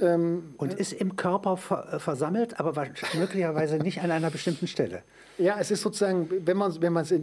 [0.00, 2.74] Ähm, und ist im Körper ver äh, versammelt, aber
[3.14, 5.02] möglicherweise nicht an einer bestimmten Stelle.
[5.38, 7.14] Ja, es ist sozusagen, wenn man wenn es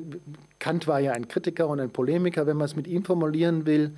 [0.59, 3.95] Kant war ja ein Kritiker und ein Polemiker, wenn man es mit ihm formulieren will,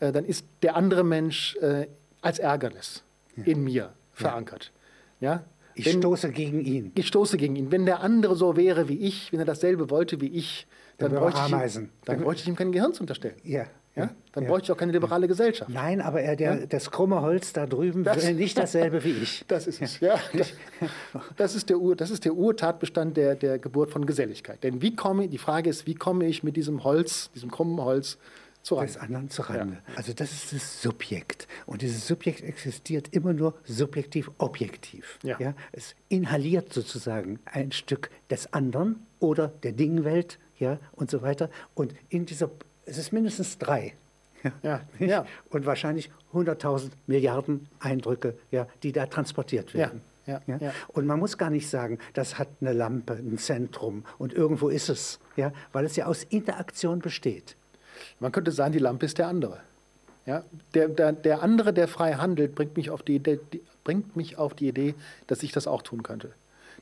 [0.00, 1.86] äh, dann ist der andere Mensch äh,
[2.20, 3.02] als Ärgernis
[3.44, 4.72] in mir verankert.
[5.20, 5.42] Ja?
[5.74, 6.92] Ich Wenn- stoße gegen ihn.
[6.94, 7.72] ich stoße gegen ihn.
[7.72, 10.66] Wenn der andere so wäre wie ich, wenn er dasselbe wollte wie ich,
[10.98, 13.36] dann, Dann bräuchte, ich ihm, dann bräuchte ich ihm kein Gehirn zu unterstellen.
[13.42, 13.64] Ja.
[13.94, 14.10] Ja?
[14.32, 14.50] Dann ja.
[14.50, 15.70] bräuchte ich auch keine liberale Gesellschaft.
[15.70, 19.44] Nein, aber er, der, das krumme Holz da drüben Das- will nicht dasselbe wie ich.
[19.48, 20.00] Das ist es.
[20.00, 20.18] Ja.
[20.32, 20.52] Das,
[21.36, 24.64] das, ist der Ur, das ist der Urtatbestand der, der Geburt von Geselligkeit.
[24.64, 28.18] Denn wie komme, die Frage ist, wie komme ich mit diesem Holz, diesem krummen Holz
[28.62, 29.78] zu des anderen zu Rande.
[29.96, 31.48] Also das ist das Subjekt.
[31.66, 35.18] Und dieses Subjekt existiert immer nur subjektiv-objektiv.
[35.22, 35.54] Ja.
[35.72, 41.50] Es inhaliert sozusagen ein Stück des anderen oder der Dingwelt ja, und so weiter.
[41.74, 42.50] Und in dieser,
[42.86, 43.94] es ist mindestens drei.
[44.62, 45.24] Ja, ja.
[45.50, 50.00] Und wahrscheinlich 100.000 Milliarden Eindrücke, ja, die da transportiert werden.
[50.26, 50.72] ja, ja.
[50.88, 54.88] Und man muss gar nicht sagen, das hat eine Lampe, ein Zentrum und irgendwo ist
[54.88, 57.54] es, ja, weil es ja aus Interaktion besteht.
[58.18, 59.60] Man könnte sagen, die Lampe ist der andere.
[60.26, 60.42] Ja?
[60.74, 63.38] Der, der, der andere, der frei handelt, bringt mich, auf die, Idee-
[63.84, 64.94] bringt mich auf die Idee,
[65.28, 66.32] dass ich das auch tun könnte.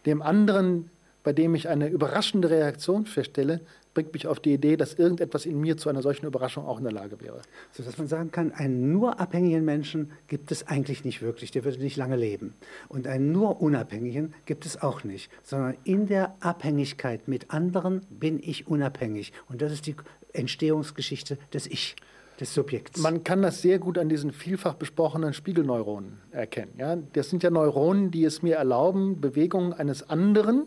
[0.07, 0.91] Dem anderen,
[1.25, 3.61] bei dem ich eine überraschende Reaktion feststelle,
[3.95, 6.85] bringt mich auf die Idee, dass irgendetwas in mir zu einer solchen Überraschung auch in
[6.85, 7.43] der Lage wäre.
[7.73, 11.79] Sodass man sagen kann, einen nur abhängigen Menschen gibt es eigentlich nicht wirklich, der würde
[11.79, 12.55] nicht lange leben.
[12.89, 18.41] Und einen nur unabhängigen gibt es auch nicht, sondern in der Abhängigkeit mit anderen bin
[18.43, 19.33] ich unabhängig.
[19.49, 19.97] Und das ist die
[20.33, 21.97] Entstehungsgeschichte des Ich,
[22.39, 23.01] des Subjekts.
[23.01, 26.73] Man kann das sehr gut an diesen vielfach besprochenen Spiegelneuronen erkennen.
[26.79, 26.97] Ja?
[27.13, 30.67] Das sind ja Neuronen, die es mir erlauben, Bewegungen eines anderen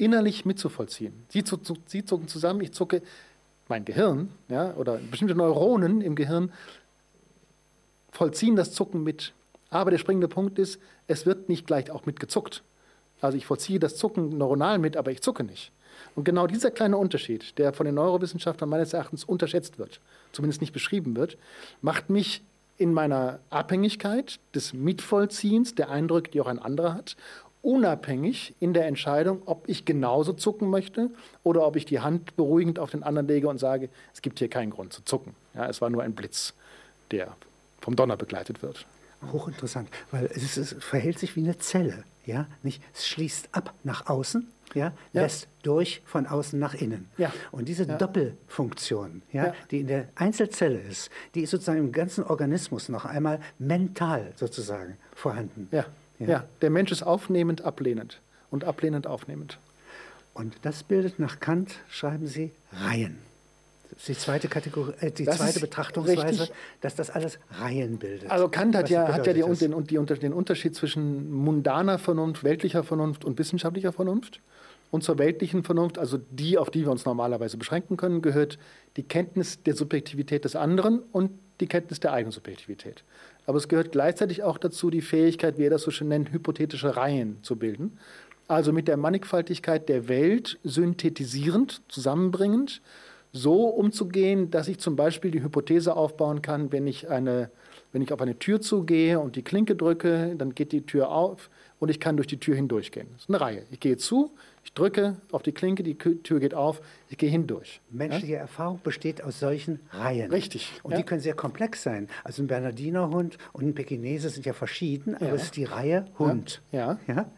[0.00, 1.12] innerlich mitzuvollziehen.
[1.28, 3.02] Sie, zu, zu, sie zucken zusammen, ich zucke,
[3.68, 6.52] mein Gehirn ja, oder bestimmte Neuronen im Gehirn
[8.10, 9.32] vollziehen das Zucken mit.
[9.68, 12.64] Aber der springende Punkt ist, es wird nicht gleich auch mitgezuckt.
[13.20, 15.70] Also ich vollziehe das Zucken neuronal mit, aber ich zucke nicht.
[16.14, 20.00] Und genau dieser kleine Unterschied, der von den Neurowissenschaftlern meines Erachtens unterschätzt wird,
[20.32, 21.36] zumindest nicht beschrieben wird,
[21.82, 22.42] macht mich
[22.78, 27.16] in meiner Abhängigkeit des Mitvollziehens der Eindrücke, die auch ein anderer hat,
[27.62, 31.10] unabhängig in der Entscheidung, ob ich genauso zucken möchte
[31.42, 34.48] oder ob ich die Hand beruhigend auf den anderen lege und sage, es gibt hier
[34.48, 35.34] keinen Grund zu zucken.
[35.54, 36.54] Ja, es war nur ein Blitz,
[37.10, 37.36] der
[37.80, 38.86] vom Donner begleitet wird.
[39.32, 42.04] Hochinteressant, weil es, es verhält sich wie eine Zelle.
[42.24, 42.46] Ja?
[42.62, 42.82] Nicht?
[42.94, 44.92] Es schließt ab nach außen, ja?
[45.12, 45.22] Ja.
[45.22, 47.08] lässt durch von außen nach innen.
[47.18, 47.32] Ja.
[47.50, 47.96] Und diese Ja.
[47.98, 49.54] Doppelfunktion, Ja.
[49.70, 54.96] die in der Einzelzelle ist, die ist sozusagen im ganzen Organismus noch einmal mental sozusagen
[55.14, 55.68] vorhanden.
[55.70, 55.84] Ja,
[56.20, 56.28] Ja.
[56.28, 56.44] ja.
[56.62, 59.58] der Mensch ist aufnehmend, ablehnend und ablehnend, aufnehmend.
[60.34, 63.18] Und das bildet nach Kant, schreiben Sie, Reihen.
[63.90, 66.52] Das ist die zweite, Kategorie, äh, die Das zweite Betrachtungsweise, richtig.
[66.80, 68.30] dass das alles Reihen bildet.
[68.30, 72.44] Also Kant hat Was ja, hat ja die, den, die, den Unterschied zwischen mundaner Vernunft,
[72.44, 74.40] weltlicher Vernunft und wissenschaftlicher Vernunft.
[74.92, 78.58] Und zur weltlichen Vernunft, also die, auf die wir uns normalerweise beschränken können, gehört
[78.96, 81.30] die Kenntnis der Subjektivität des anderen und
[81.60, 83.04] die Kenntnis der eigenen Subjektivität.
[83.50, 86.96] Aber es gehört gleichzeitig auch dazu die Fähigkeit, wie er das so schön nennt, hypothetische
[86.96, 87.98] Reihen zu bilden.
[88.46, 92.80] Also mit der Mannigfaltigkeit der Welt synthetisierend, zusammenbringend,
[93.32, 97.50] so umzugehen, dass ich zum Beispiel die Hypothese aufbauen kann, wenn ich, eine,
[97.90, 101.50] wenn ich auf eine Tür zugehe und die Klinke drücke, dann geht die Tür auf
[101.80, 103.08] und ich kann durch die Tür hindurchgehen.
[103.14, 103.64] Das ist eine Reihe.
[103.72, 104.30] Ich gehe zu,
[104.62, 107.80] ich drücke auf die Klinke, die Tür geht auf, ich gehe hindurch.
[107.90, 110.30] Menschliche Erfahrung besteht aus solchen Reihen.
[110.30, 110.98] Richtig, Und ja.
[110.98, 112.08] die können sehr komplex sein.
[112.24, 115.34] Also ein Bernerdinerhund und ein Pekinese sind ja verschieden, aber Ja.
[115.34, 116.60] es ist die Reihe Hund.
[116.72, 116.98] Ja.
[117.06, 117.30] Ja?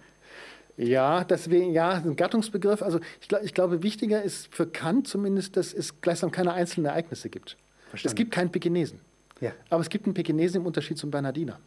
[0.77, 2.83] Ja, deswegen, ja, ein Gattungsbegriff.
[2.83, 6.87] Also ich, glaub, ich glaube, wichtiger ist für Kant zumindest, dass es gleichsam keine einzelnen
[6.87, 7.57] Ereignisse gibt.
[7.91, 8.13] Verstanden.
[8.13, 9.01] Es gibt keinen Pekinesen.
[9.41, 9.53] Ja.
[9.69, 11.61] Aber es gibt einen Pekinesen im Unterschied zum Bernardiner.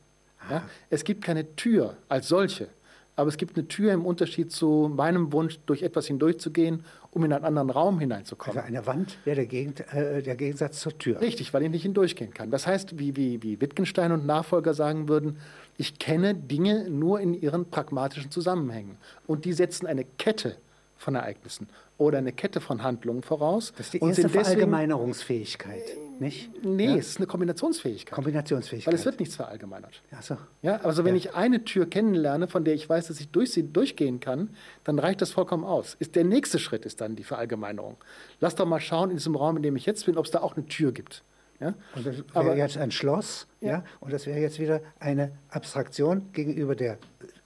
[0.50, 0.64] Ja?
[0.90, 2.68] Es gibt keine Tür als solche,
[3.16, 7.32] aber es gibt eine Tür im Unterschied zu meinem Wunsch, durch etwas hindurchzugehen, um in
[7.32, 8.58] einen anderen Raum hineinzukommen.
[8.58, 11.22] Also eine Wand wäre der, Gegend, äh, der Gegensatz zur Tür.
[11.22, 12.52] Richtig, weil ich nicht hindurchgehen kann.
[12.52, 15.38] Das heißt, wie, wie, wie Wittgenstein und Nachfolger sagen würden,
[15.78, 18.98] ich kenne Dinge nur in ihren pragmatischen Zusammenhängen.
[19.28, 20.58] Und die setzen eine Kette
[20.98, 23.74] von Ereignissen oder eine Kette von Handlungen voraus.
[23.78, 25.82] Das ist die und erste Verallgemeinerungsfähigkeit,
[26.20, 26.50] nicht?
[26.64, 26.96] Nee, Ja?
[26.96, 28.14] es ist eine Kombinationsfähigkeit.
[28.16, 28.94] Kombinationsfähigkeit.
[28.94, 30.02] Weil es wird nichts verallgemeinert.
[30.12, 30.38] Ach so.
[30.62, 31.20] Ja, also wenn Ja.
[31.20, 34.50] ich eine Tür kennenlerne, von der ich weiß, dass ich durch sie durchgehen kann,
[34.84, 35.96] dann reicht das vollkommen aus.
[36.00, 37.98] Ist der nächste Schritt ist dann die Verallgemeinerung.
[38.40, 40.42] Lass doch mal schauen in diesem Raum, in dem ich jetzt bin, ob es da
[40.42, 41.24] auch eine Tür gibt.
[41.60, 41.74] Ja?
[41.96, 43.70] Und das wäre Aber- jetzt ein Schloss, ja.
[43.70, 43.84] Ja.
[44.02, 46.98] und das wäre jetzt wieder eine Abstraktion gegenüber der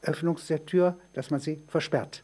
[0.01, 2.23] Öffnung der Tür, dass man sie versperrt.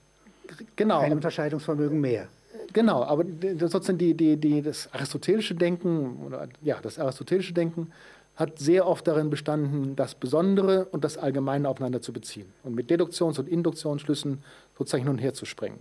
[0.75, 0.99] Genau.
[0.99, 2.27] Ein Unterscheidungsvermögen mehr.
[2.73, 3.23] Genau, aber
[3.57, 7.91] sozusagen die, die, die, das aristotelische Denken, oder ja, das aristotelische Denken
[8.35, 12.89] hat sehr oft darin bestanden, das Besondere und das Allgemeine aufeinander zu beziehen und mit
[12.89, 14.43] Deduktions- und Induktionsschlüssen
[14.77, 15.79] sozusagen hin und her zu springen.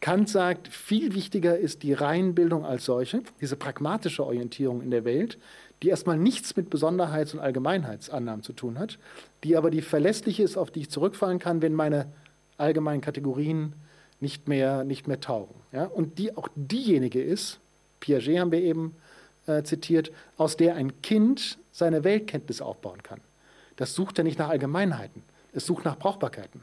[0.00, 5.36] Kant sagt, viel wichtiger ist die Reihenbildung als solche, diese pragmatische Orientierung in der Welt,
[5.82, 8.98] die erstmal nichts mit Besonderheits- und Allgemeinheitsannahmen zu tun hat,
[9.44, 12.06] die aber die verlässliche ist, auf die ich zurückfallen kann, wenn meine
[12.56, 13.74] allgemeinen Kategorien
[14.20, 15.54] nicht mehr, nicht mehr taugen.
[15.72, 15.84] Ja?
[15.84, 17.58] Und die auch diejenige ist,
[18.00, 18.96] Piaget haben wir eben
[19.46, 23.20] äh, zitiert, aus der ein Kind seine Weltkenntnis aufbauen kann.
[23.76, 26.62] Das sucht ja nicht nach Allgemeinheiten, es sucht nach Brauchbarkeiten.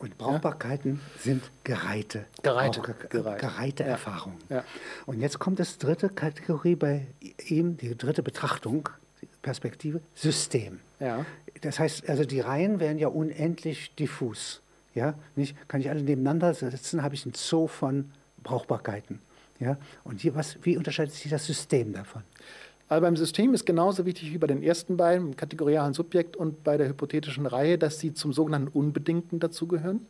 [0.00, 1.22] Und Brauchbarkeiten ja?
[1.22, 3.40] sind gereihte, gereihte, gereihte.
[3.40, 3.88] gereihte ja.
[3.90, 4.38] Erfahrungen.
[4.48, 4.64] Ja.
[5.06, 7.06] Und jetzt kommt das dritte Kategorie bei
[7.48, 8.88] ihm, die dritte Betrachtung,
[9.42, 10.78] Perspektive, System.
[11.00, 11.26] Ja.
[11.62, 14.60] Das heißt, also die Reihen werden ja unendlich diffus.
[14.94, 18.10] Ja, nicht, kann ich alle nebeneinander setzen, habe ich ein Zoo von
[18.42, 19.20] Brauchbarkeiten.
[19.60, 22.22] Ja, und hier, was, wie unterscheidet sich das System davon?
[22.88, 26.64] Aber beim System ist genauso wichtig wie bei den ersten beiden, im kategorialen Subjekt und
[26.64, 30.06] bei der hypothetischen Reihe, dass sie zum sogenannten Unbedingten dazugehören.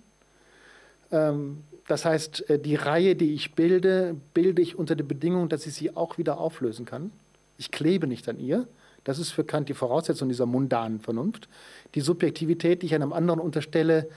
[1.11, 5.67] Ähm, das heißt, äh, die Reihe, die ich bilde, bilde ich unter der Bedingung, dass
[5.67, 7.11] ich sie auch wieder auflösen kann.
[7.57, 8.69] Ich klebe nicht an ihr.
[9.05, 11.49] Das ist für Kant die Voraussetzung dieser mundanen Vernunft.
[11.95, 14.09] Die Subjektivität, die ich einem anderen unterstelle,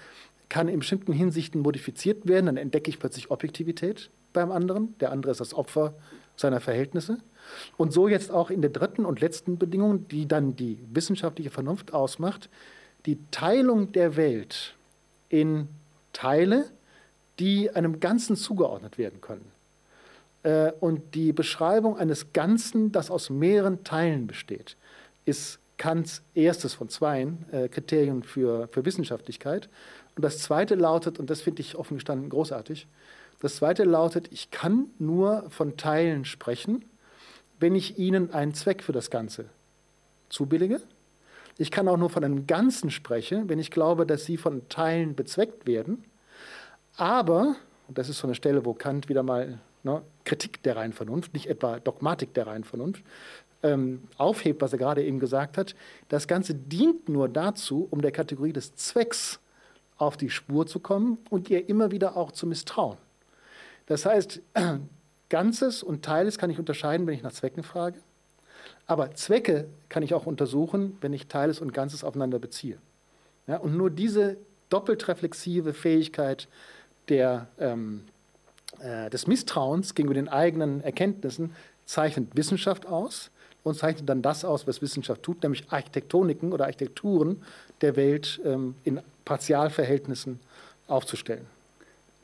[0.52, 2.48] kann in bestimmten Hinsichten modifiziert werden.
[2.48, 4.98] Dann entdecke ich plötzlich Objektivität beim anderen.
[5.00, 5.94] Der andere ist das Opfer
[6.36, 7.20] seiner Verhältnisse.
[7.78, 11.94] Und so jetzt auch in der dritten und letzten Bedingung, die dann die wissenschaftliche Vernunft
[11.94, 12.50] ausmacht,
[13.06, 14.76] die Teilung der Welt
[15.30, 15.70] in
[16.12, 16.70] Teile,
[17.40, 19.50] die einem Ganzen zugeordnet werden können.
[20.44, 24.76] Äh, und die Beschreibung eines Ganzen, das aus mehreren Teilen besteht,
[25.24, 29.68] ist Kants erstes von zweien äh, Kriterien für, für Wissenschaftlichkeit.
[30.16, 32.88] Und das zweite lautet, und das finde ich offen gestanden großartig,
[33.40, 36.86] das zweite lautet, ich kann nur von Teilen sprechen,
[37.60, 39.46] wenn ich ihnen einen Zweck für das Ganze
[40.30, 40.82] zubillige.
[41.58, 45.16] Ich kann auch nur von einem Ganzen sprechen, wenn ich glaube, dass sie von Teilen
[45.16, 46.04] bezweckt werden.
[46.98, 47.56] Aber,
[47.88, 51.34] und das ist so eine Stelle, wo Kant wieder mal ne, Kritik der reinen Vernunft,
[51.34, 53.04] nicht etwa Dogmatik der reinen Vernunft,
[53.64, 55.76] ähm, aufhebt, was er gerade eben gesagt hat,
[56.10, 59.40] das Ganze dient nur dazu, um der Kategorie des Zwecks
[60.02, 62.98] auf die Spur zu kommen und ihr immer wieder auch zu misstrauen.
[63.86, 64.42] Das heißt,
[65.30, 68.00] Ganzes und Teiles kann ich unterscheiden, wenn ich nach Zwecken frage.
[68.88, 72.78] Aber Zwecke kann ich auch untersuchen, wenn ich Teiles und Ganzes aufeinander beziehe.
[73.48, 74.38] Ja, und nur diese
[74.70, 76.48] doppelt reflexive Fähigkeit
[77.08, 78.04] der, ähm,
[78.80, 81.54] äh, des Misstrauens gegenüber den eigenen Erkenntnissen
[81.86, 83.32] zeichnet Wissenschaft aus
[83.64, 87.44] und zeichnet dann das aus, was Wissenschaft tut, nämlich Architektoniken oder Architekturen
[87.82, 90.40] der Welt ähm, in Partialverhältnissen
[90.88, 91.46] aufzustellen.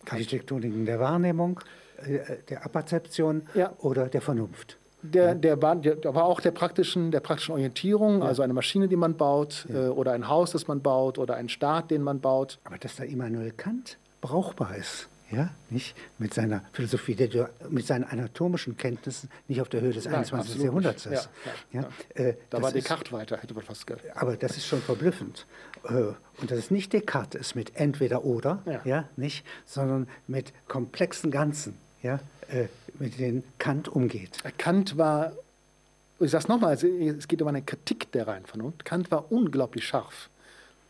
[0.10, 1.60] Architektoniken der Wahrnehmung,
[1.98, 3.72] äh, der Apperzeption ja.
[3.80, 4.78] oder der Vernunft.
[5.04, 8.26] Der, der, der, war auch der praktischen, der praktischen Orientierung, ja.
[8.26, 9.88] also eine Maschine, die man baut, ja.
[9.88, 12.60] äh, oder ein Haus, das man baut, oder ein Staat, den man baut.
[12.64, 18.06] Aber dass da Immanuel Kant brauchbar ist ja, nicht mit seiner Philosophie, der mit seinen
[18.06, 20.62] anatomischen Kenntnissen nicht auf der Höhe des Nein, 21.
[20.62, 21.30] Jahrhunderts ist.
[21.74, 22.24] Ja, ja, ja.
[22.24, 24.04] Äh, da war Descartes ist, weiter, hätte man fast gehört.
[24.16, 25.46] Aber das ist schon verblüffend.
[25.84, 29.10] Äh, und das ist nicht Descartes ist mit entweder oder, ja.
[29.18, 32.68] nicht, sondern mit komplexen Ganzen, ja, äh,
[33.00, 34.40] mit denen Kant umgeht.
[34.58, 35.34] Kant war,
[36.20, 38.86] ich sage es nochmal, es geht um eine Kritik der reinen Vernunft.
[38.86, 40.30] Kant war unglaublich scharf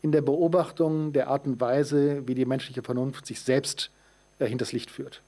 [0.00, 3.90] in der Beobachtung der Art und Weise, wie die menschliche Vernunft sich selbst
[4.38, 5.22] äh, hinters Licht führt.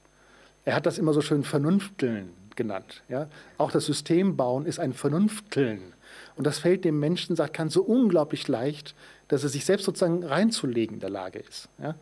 [0.65, 3.03] Er hat das immer so schön Vernünfteln genannt.
[3.09, 3.27] Ja?
[3.57, 5.93] Auch das Systembauen ist ein Vernünfteln.
[6.35, 8.95] Und das fällt dem Menschen, sagt Kant, so unglaublich leicht,
[9.27, 11.69] dass er sich selbst sozusagen reinzulegen in der Lage ist.
[11.81, 11.95] Ja?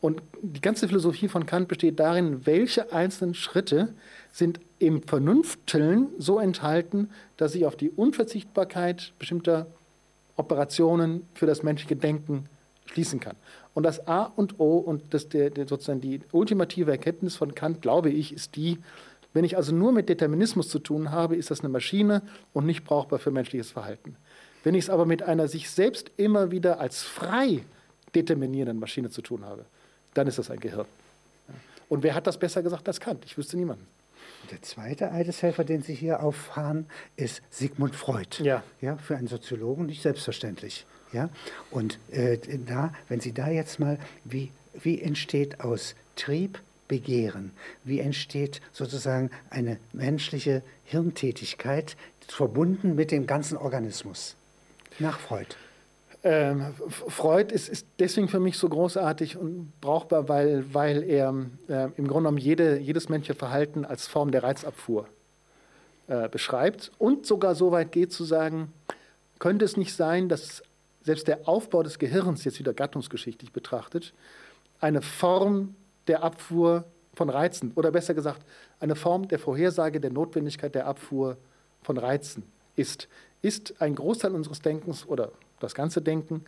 [0.00, 3.92] Und die ganze Philosophie von Kant besteht darin, welche einzelnen Schritte
[4.32, 9.66] sind im Vernünfteln so enthalten, dass sie auf die Unverzichtbarkeit bestimmter
[10.36, 12.46] Operationen für das menschliche Denken
[12.86, 13.36] schließen kann.
[13.76, 17.82] Und das A und O und das der, der sozusagen die ultimative Erkenntnis von Kant,
[17.82, 18.78] glaube ich, ist die,
[19.34, 22.22] wenn ich also nur mit Determinismus zu tun habe, ist das eine Maschine
[22.54, 24.16] und nicht brauchbar für menschliches Verhalten.
[24.64, 27.66] Wenn ich es aber mit einer sich selbst immer wieder als frei
[28.14, 29.66] determinierenden Maschine zu tun habe,
[30.14, 30.86] dann ist das ein Gehirn.
[31.90, 33.26] Und wer hat das besser gesagt als Kant?
[33.26, 33.86] Ich wüsste niemanden.
[34.50, 36.86] Der zweite Eideshelfer, den Sie hier auffahren,
[37.16, 38.42] ist Sigmund Freud.
[38.42, 38.62] Ja.
[38.80, 40.86] ja für einen Soziologen nicht selbstverständlich.
[41.16, 41.30] Ja?
[41.70, 47.50] Und äh, da, wenn Sie da jetzt mal, wie, wie entsteht aus Trieb Begehren,
[47.82, 51.96] wie entsteht sozusagen eine menschliche Hirntätigkeit
[52.28, 54.36] verbunden mit dem ganzen Organismus?
[55.00, 55.56] Nach Freud.
[56.22, 61.34] Ähm, Freud ist, ist, deswegen für mich so großartig und brauchbar, weil, weil er
[61.68, 65.08] äh, im Grunde genommen jede, jedes menschliche Verhalten als Form der Reizabfuhr
[66.08, 68.72] äh, beschreibt und sogar so weit geht zu sagen,
[69.38, 70.62] könnte es nicht sein, dass
[71.06, 74.12] selbst der Aufbau des Gehirns, jetzt wieder gattungsgeschichtlich betrachtet,
[74.80, 75.76] eine Form
[76.08, 78.44] der Abfuhr von Reizen oder besser gesagt
[78.80, 81.38] eine Form der Vorhersage der Notwendigkeit der Abfuhr
[81.82, 82.42] von Reizen
[82.74, 83.08] ist.
[83.40, 86.44] ist ein Großteil unseres Denkens oder das ganze Denken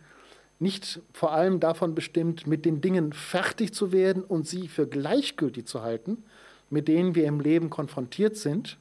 [0.59, 5.67] nicht vor allem davon bestimmt, mit den Dingen fertig zu werden und sie für gleichgültig
[5.67, 6.25] zu halten,
[6.69, 8.77] mit denen wir im Leben konfrontiert sind,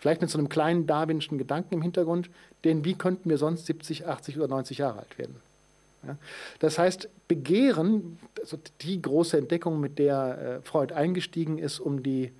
[0.00, 2.30] vielleicht mit so einem kleinen darwinischen Gedanken im Hintergrund,
[2.64, 5.36] denn wie könnten wir sonst 70, 80 oder 90 Jahre alt werden?
[6.06, 6.16] Ja?
[6.58, 12.32] Das heißt, Begehren, also die große Entdeckung, mit der äh, Freud eingestiegen ist, um, die,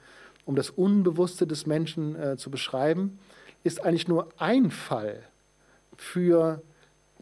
[0.46, 3.18] um das Unbewusste des Menschen äh, zu beschreiben,
[3.62, 5.23] ist eigentlich nur ein Fall
[5.96, 6.62] für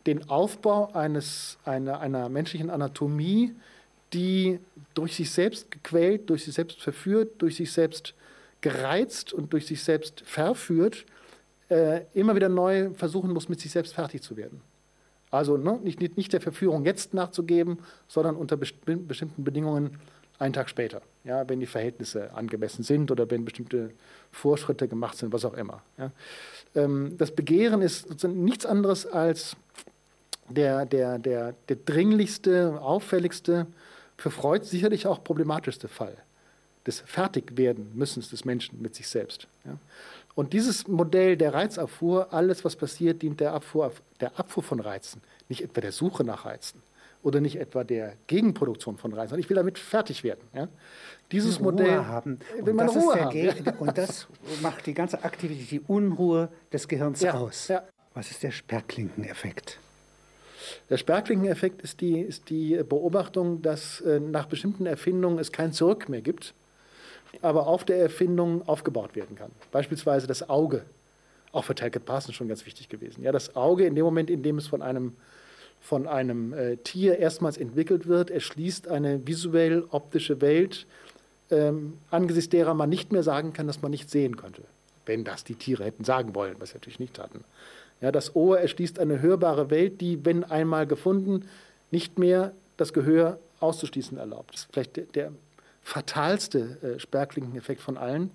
[0.07, 3.55] den Aufbau eines, einer, einer menschlichen Anatomie,
[4.13, 4.61] die
[4.95, 8.15] durch sich selbst gequält, durch sich selbst verführt, durch sich selbst
[8.61, 11.05] gereizt und durch sich selbst verführt,
[11.71, 14.61] äh, immer wieder neu versuchen muss, mit sich selbst fertig zu werden.
[15.31, 19.99] Also ne, nicht, nicht, nicht der Verführung jetzt nachzugeben, sondern unter bestimmten Bedingungen
[20.39, 23.91] einen Tag später, ja, wenn die Verhältnisse angemessen sind oder wenn bestimmte
[24.31, 25.83] Vorschritte gemacht sind, was auch immer.
[25.99, 26.13] Ja.
[26.75, 29.57] Ähm, das Begehren ist nichts anderes als
[30.49, 33.67] der, der, der, der dringlichste, auffälligste,
[34.17, 36.17] für Freud sicherlich auch problematischste Fall
[36.89, 39.47] des Fertigwerden müssens des Menschen mit sich selbst.
[39.65, 39.79] Ja.
[40.35, 45.21] Und dieses Modell der Reizabfuhr, alles was passiert, dient der Abfuhr, der Abfuhr von Reizen,
[45.49, 46.83] nicht etwa der Suche nach Reizen
[47.23, 49.39] oder nicht etwa der Gegenproduktion von Reizen.
[49.39, 50.41] Ich will damit fertig werden.
[50.55, 50.69] Ja.
[51.33, 52.39] Dieses Ruhe Modell haben.
[52.61, 53.31] will Und man das, Ruhe haben.
[53.33, 54.29] Ge- und das
[54.63, 57.69] macht die ganze Aktivität, die Unruhe des Gehirns Ja, aus.
[57.69, 57.83] ja.
[58.15, 59.79] Was ist der Sperrklinkeneffekt?
[60.91, 66.09] Der Sperrklinkeneffekt ist die, ist die Beobachtung, dass äh, nach bestimmten Erfindungen es kein Zurück
[66.09, 66.55] mehr gibt,
[67.43, 69.51] aber auf der Erfindung aufgebaut werden kann.
[69.71, 70.85] Beispielsweise das Auge,
[71.53, 73.23] auch für Talcott Parsons schon ganz wichtig gewesen.
[73.23, 75.15] Ja, das Auge in dem Moment, in dem es von einem,
[75.81, 80.87] von einem äh, Tier erstmals entwickelt wird, erschließt eine visuell-optische Welt,
[81.51, 84.63] ähm, angesichts derer man nicht mehr sagen kann, dass man nicht sehen könnte.
[85.07, 87.45] Wenn das die Tiere hätten sagen wollen, was sie natürlich nicht hatten.
[88.01, 91.49] Ja, das Ohr erschließt eine hörbare Welt, die, wenn einmal gefunden,
[91.91, 94.55] nicht mehr das Gehör auszuschließen erlaubt.
[94.55, 95.33] Das ist vielleicht der, der
[95.89, 98.31] fatalste äh, Sperrklinkeneffekt von allen.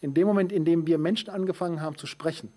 [0.00, 2.52] In dem Moment, in dem wir Menschen angefangen haben zu sprechen,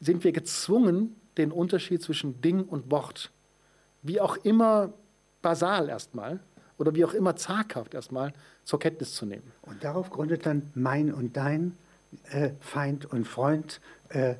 [0.00, 3.30] sind wir gezwungen, den Unterschied zwischen Ding und Wort,
[4.02, 4.92] wie auch immer
[5.40, 6.40] basal erstmal
[6.76, 8.34] oder wie auch immer zaghaft erstmal,
[8.64, 9.52] zur Kenntnis zu nehmen.
[9.62, 11.76] Und darauf gründet dann mein und dein,
[12.30, 14.34] äh, Feind und Freund, äh,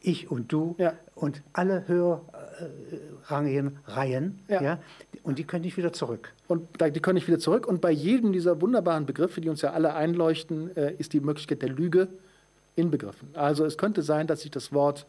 [0.00, 0.94] ich und du Ja.
[1.18, 4.40] Und alle höherrangigen Reihen.
[4.48, 4.62] Ja.
[4.62, 4.78] Ja.
[5.22, 6.32] Und die können nicht wieder zurück.
[6.46, 7.66] Und die können nicht wieder zurück.
[7.66, 11.62] Und bei jedem dieser wunderbaren Begriffe, die uns ja alle einleuchten, äh, ist die Möglichkeit
[11.62, 12.08] der Lüge
[12.76, 13.28] inbegriffen.
[13.34, 15.06] Also es könnte sein, dass ich das Wort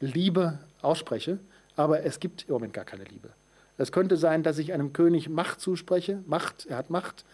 [0.00, 1.38] Liebe ausspreche,
[1.74, 3.30] aber es gibt im Moment gar keine Liebe.
[3.78, 7.24] Es könnte sein, dass ich einem König Macht zuspreche, Macht, er hat Macht,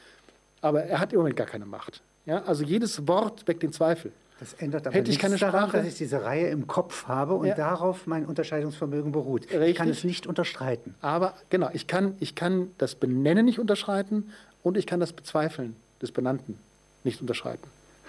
[0.61, 2.03] aber er hat im Moment gar keine Macht.
[2.27, 2.43] Ja?
[2.45, 4.13] Also jedes Wort weckt den Zweifel.
[4.43, 5.77] Das ändert aber Hätte ich keine daran, Sprache?
[5.77, 7.55] dass ich diese Reihe im Kopf habe und Ja.
[7.55, 9.45] darauf mein Unterscheidungsvermögen beruht.
[9.45, 9.77] Ich Richtig.
[9.77, 10.97] kann es nicht unterstreiten.
[11.01, 14.33] Aber genau, ich kann, ich kann das Benennen nicht unterschreiten
[14.65, 16.59] und ich kann das Bezweifeln des Benannten
[17.05, 17.69] nicht unterschreiten.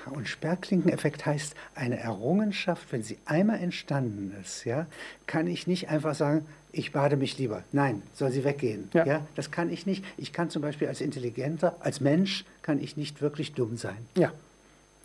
[0.09, 4.87] Und Sperrklinkeneffekt heißt, eine Errungenschaft, wenn sie einmal entstanden ist, ja,
[5.27, 7.63] kann ich nicht einfach sagen, ich bade mich lieber.
[7.71, 8.89] Nein, soll sie weggehen.
[8.93, 9.05] Ja.
[9.05, 9.27] Ja.
[9.35, 10.03] das kann ich nicht.
[10.17, 13.97] Ich kann zum Beispiel als Intelligenter, als Mensch, kann ich nicht wirklich dumm sein.
[14.17, 14.31] Ja.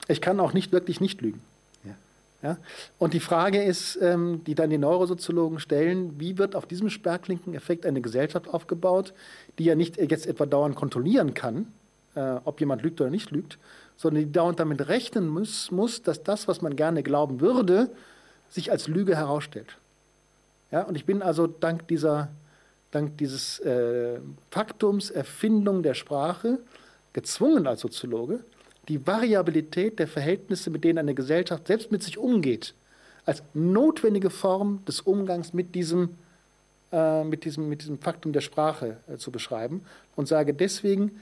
[0.09, 1.41] Ich kann auch nicht wirklich nicht lügen.
[1.85, 1.95] Ja.
[2.43, 2.57] Ja?
[2.99, 7.87] Und die Frage ist, ähm, die dann die Neurosoziologen stellen, wie wird auf diesem Sperrklinkeneffekt
[7.87, 9.13] eine Gesellschaft aufgebaut,
[9.59, 11.73] die ja nicht jetzt etwa dauernd kontrollieren kann,
[12.15, 13.59] äh, ob jemand lügt oder nicht lügt,
[13.97, 17.91] sondern die dauernd damit rechnen muss, muss, dass das, was man gerne glauben würde,
[18.49, 19.77] sich als Lüge herausstellt.
[20.71, 20.83] Ja?
[20.83, 22.29] Und ich bin also dank, dieser,
[22.91, 26.59] dank dieses äh, Faktums Erfindung der Sprache
[27.13, 28.41] gezwungen als Soziologe,
[28.89, 32.75] die Variabilität der Verhältnisse, mit denen eine Gesellschaft selbst mit sich umgeht,
[33.27, 36.17] als notwendige Form des Umgangs mit diesem,
[36.91, 39.83] äh, mit diesem, mit diesem Faktum der Sprache äh, zu beschreiben
[40.17, 41.21] und sage deswegen,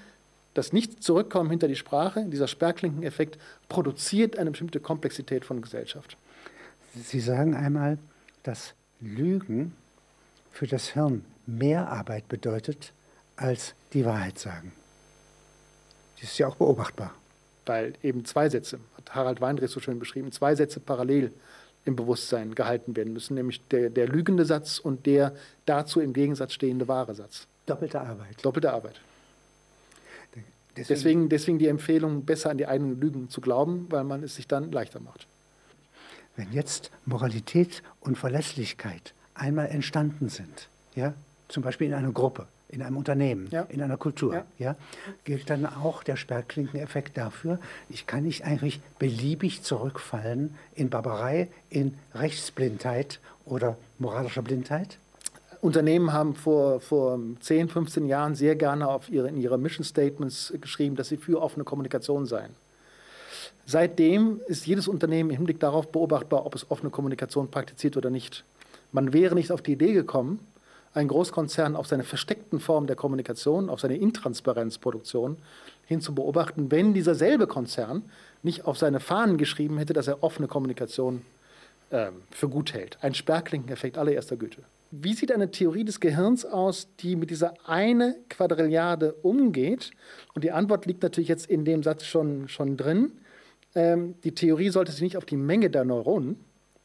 [0.55, 6.17] das Nicht-Zurückkommen hinter die Sprache, dieser Sperrklinkeneffekt, produziert eine bestimmte Komplexität von Gesellschaft.
[6.95, 7.99] Sie sagen einmal,
[8.43, 9.75] dass Lügen
[10.51, 12.93] für das Hirn mehr Arbeit bedeutet
[13.37, 14.73] als die Wahrheit sagen.
[16.15, 17.13] Das ist ja auch beobachtbar.
[17.67, 21.33] Weil eben zwei Sätze, hat Harald Weinrich so schön beschrieben, zwei Sätze parallel
[21.85, 25.33] im Bewusstsein gehalten werden müssen, nämlich der, der lügende Satz und der
[25.67, 27.47] dazu im Gegensatz stehende wahre Satz.
[27.67, 28.45] Doppelte Arbeit.
[28.45, 29.01] Doppelte Arbeit.
[30.77, 34.35] Deswegen, Deswegen, deswegen die Empfehlung, besser an die eigenen Lügen zu glauben, weil man es
[34.37, 35.27] sich dann leichter macht.
[36.37, 41.15] wenn jetzt Moralität und Verlässlichkeit einmal entstanden sind, ja,
[41.49, 43.63] zum Beispiel in einer Gruppe, in einem Unternehmen, ja.
[43.63, 44.45] in einer Kultur, ja.
[44.59, 44.77] ja.
[45.25, 47.61] gilt dann auch der Sperrklinkeneffekt dafür.
[47.89, 54.99] Ich kann nicht eigentlich beliebig zurückfallen in Barbarei, in Rechtsblindheit oder moralischer Blindheit.
[55.61, 60.53] Unternehmen haben vor, vor 10, 15 Jahren sehr gerne auf ihre, in ihre Mission Statements
[60.61, 62.55] geschrieben, dass sie für offene Kommunikation seien.
[63.65, 68.45] Seitdem ist jedes Unternehmen im Hinblick darauf beobachtbar, ob es offene Kommunikation praktiziert oder nicht.
[68.93, 70.39] Man wäre nicht auf die Idee gekommen,
[70.97, 75.37] einen Großkonzern auf seine versteckten Formen der Kommunikation, auf seine Intransparenzproduktion
[75.85, 78.05] hin zu beobachten, wenn dieser selbe Konzern
[78.43, 81.23] nicht auf seine Fahnen geschrieben hätte, dass er offene Kommunikation
[81.91, 82.99] äh, für gut hält.
[83.03, 84.63] Ein Sperrklinkeneffekt allererster Güte.
[84.91, 89.91] Wie sieht eine Theorie des Gehirns aus, die mit dieser eine Quadrilliarde umgeht?
[90.35, 93.13] Und die Antwort liegt natürlich jetzt in dem Satz schon, schon drin.
[93.75, 96.37] Ähm, die Theorie sollte sich nicht auf die Menge der Neuronen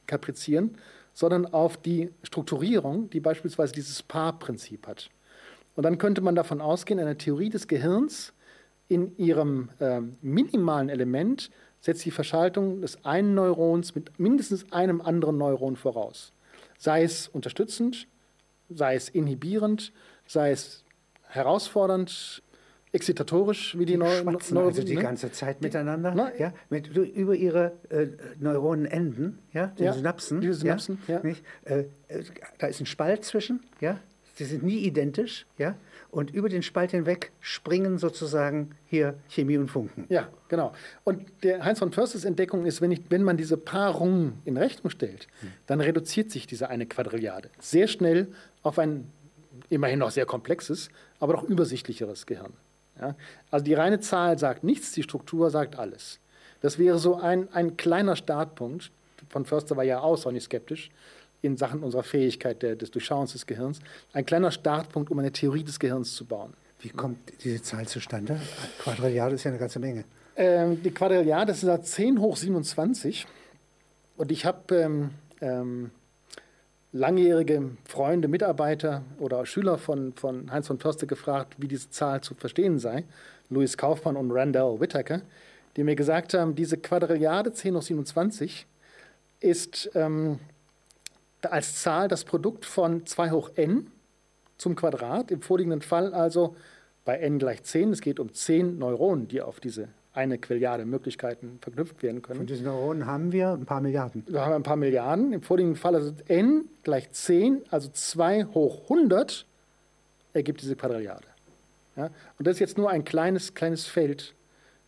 [0.08, 0.76] kaprizieren,
[1.14, 5.10] sondern auf die Strukturierung, die beispielsweise dieses Paarprinzip hat.
[5.76, 8.34] Und dann könnte man davon ausgehen, eine Theorie des Gehirns
[8.88, 11.50] in ihrem äh, minimalen Element
[11.80, 16.34] setzt die Verschaltung des einen Neurons mit mindestens einem anderen Neuron voraus.
[16.78, 18.08] Sei es unterstützend,
[18.70, 19.94] sei es inhibierend,
[20.26, 20.84] sei es
[21.28, 22.44] herausfordernd,
[22.94, 24.36] excitatorisch, wie die, Neuronen.
[24.36, 25.02] Also die ne?
[25.02, 28.08] ganze Zeit miteinander, Na, ja, mit, über ihre äh,
[28.40, 30.42] Neuronenenden, ja, die ja, Synapsen.
[30.42, 31.36] Die Synapsen, ja, ja.
[31.64, 32.24] Äh, äh,
[32.58, 34.00] da ist ein Spalt zwischen, ja,
[34.36, 35.76] sie sind nie identisch, ja,
[36.10, 40.06] und über den Spalt hinweg springen sozusagen hier Chemie und Funken.
[40.10, 40.74] Ja, genau.
[41.06, 44.90] Und der Heinz von Försters Entdeckung ist, wenn, ich, wenn man diese Paarung in Rechnung
[44.90, 45.52] stellt, hm.
[45.68, 48.28] dann reduziert sich diese eine Quadrilliarde sehr schnell
[48.62, 49.10] auf ein
[49.70, 50.90] immerhin noch sehr komplexes,
[51.20, 52.54] aber doch übersichtlicheres Gehirn.
[53.02, 53.16] Ja?
[53.50, 56.20] Also die reine Zahl sagt nichts, die Struktur sagt alles.
[56.62, 58.92] Das wäre so ein, ein kleiner Startpunkt.
[59.30, 60.92] Von Förster war ja außerordentlich skeptisch
[61.42, 63.80] in Sachen unserer Fähigkeit der, des Durchschauens des Gehirns.
[64.14, 66.54] Ein kleiner Startpunkt, um eine Theorie des Gehirns zu bauen.
[66.80, 68.40] Wie kommt diese Zahl zustande?
[68.80, 70.06] Quadrilliarde ist ja eine ganze Menge.
[70.36, 73.28] Ähm, die Quadrilliarde das ist 10 hoch 27.
[74.18, 75.10] Und ich habe ähm,
[75.42, 75.92] ähm,
[76.94, 82.36] langjährige Freunde, Mitarbeiter oder Schüler von, von Heinz von Förster gefragt, wie diese Zahl zu
[82.36, 83.06] verstehen sei,
[83.50, 85.22] Louis Kaufmann und Randall Whittaker,
[85.76, 88.68] die mir gesagt haben, diese Quadrilliarde 10 hoch 27
[89.40, 90.40] ist ähm,
[91.42, 93.90] als Zahl das Produkt von 2 hoch n
[94.58, 96.56] zum Quadrat, im vorliegenden Fall also
[97.04, 101.60] bei n gleich 10, es geht um 10 Neuronen, die auf diese eine Quilliarde Möglichkeiten
[101.62, 102.38] verknüpft werden können.
[102.38, 104.26] Von diesen Neuronen haben wir ein paar Milliarden.
[104.28, 105.32] Da haben wir ein paar Milliarden.
[105.32, 109.46] Im vorliegenden Fall also n gleich 10, also 2 hoch 100
[110.34, 111.28] ergibt diese Quadrilliarde.
[111.96, 112.10] Ja?
[112.38, 114.34] Und das ist jetzt nur ein kleines, kleines Feld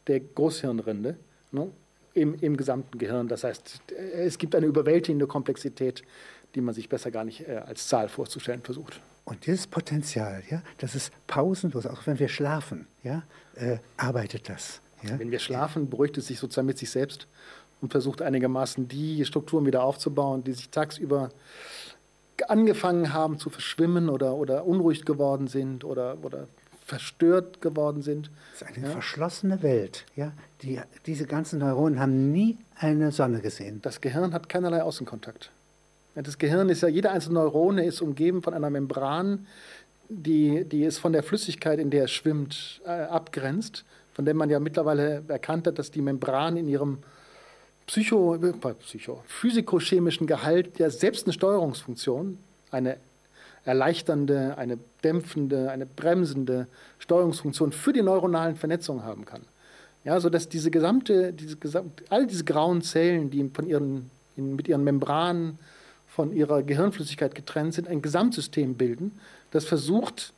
[0.08, 1.16] der Großhirnrinde
[1.52, 1.72] ne?
[2.14, 3.28] im, im gesamten Gehirn.
[3.30, 3.82] Das heißt,
[4.16, 6.04] es gibt eine überwältigende Komplexität,
[6.56, 9.02] die man sich besser gar nicht äh, als Zahl vorzustellen versucht.
[9.26, 13.24] Und dieses Potenzial, ja, das ist pausenlos, auch wenn wir schlafen, ja,
[13.56, 14.82] äh, arbeitet das.
[15.04, 15.20] Ja?
[15.20, 17.28] Wenn wir schlafen, beruhigt es sich sozusagen mit sich selbst
[17.82, 21.30] und versucht einigermaßen die Strukturen wieder aufzubauen, die sich tagsüber
[22.48, 26.48] angefangen haben zu verschwimmen oder, oder unruhig geworden sind oder, oder
[26.86, 28.30] verstört geworden sind.
[28.60, 28.92] Das ist eine ja?
[28.92, 30.06] verschlossene Welt.
[30.16, 30.34] Ja?
[30.62, 33.82] Die, diese ganzen Neuronen haben nie eine Sonne gesehen.
[33.82, 35.52] Das Gehirn hat keinerlei Außenkontakt.
[36.16, 39.48] Das Gehirn ist ja, jede einzelne Neurone ist umgeben von einer Membran,
[40.10, 43.84] die, die es von der Flüssigkeit, in der es schwimmt, äh, abgrenzt
[44.14, 47.00] von dem man ja mittlerweile erkannt hat, dass die Membran in ihrem
[47.88, 52.38] Psycho, äh, Psycho, physikochemischen Gehalt ja selbst eine Steuerungsfunktion,
[52.72, 52.98] eine
[53.66, 56.68] erleichternde, eine dämpfende, eine bremsende
[57.00, 59.42] Steuerungsfunktion für die neuronalen Vernetzungen haben kann.
[60.04, 64.84] Ja, sodass diese gesamte, diese gesamte, all diese grauen Zellen, die von ihren, mit ihren
[64.84, 65.60] Membranen
[66.08, 69.18] von ihrer Gehirnflüssigkeit getrennt sind, ein Gesamtsystem bilden,
[69.52, 70.34] das versucht,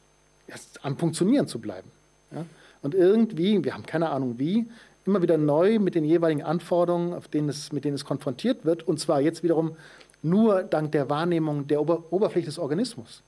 [0.84, 1.90] am Funktionieren zu bleiben.
[2.32, 2.46] Ja?
[2.86, 4.68] Und irgendwie, wir haben keine Ahnung wie,
[5.08, 8.88] immer wieder neu mit den jeweiligen Anforderungen, auf denen es, mit denen es konfrontiert wird,
[8.88, 9.76] und zwar jetzt wiederum
[10.22, 13.24] nur dank der Wahrnehmung der Ober Oberfläche des Organismus.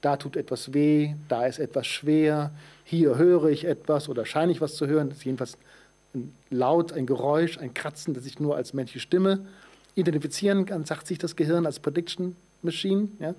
[0.00, 2.52] Da tut etwas weh, da ist etwas schwer,
[2.84, 5.08] hier höre ich etwas oder scheine ich was zu hören.
[5.08, 5.58] Das ist jedenfalls
[6.14, 9.44] ein Laut, ein Geräusch, ein Kratzen, das ich nur als menschliche Stimme
[9.96, 13.08] identifizieren kann, sagt sich das Gehirn als Prediction Machine.
[13.18, 13.34] Ja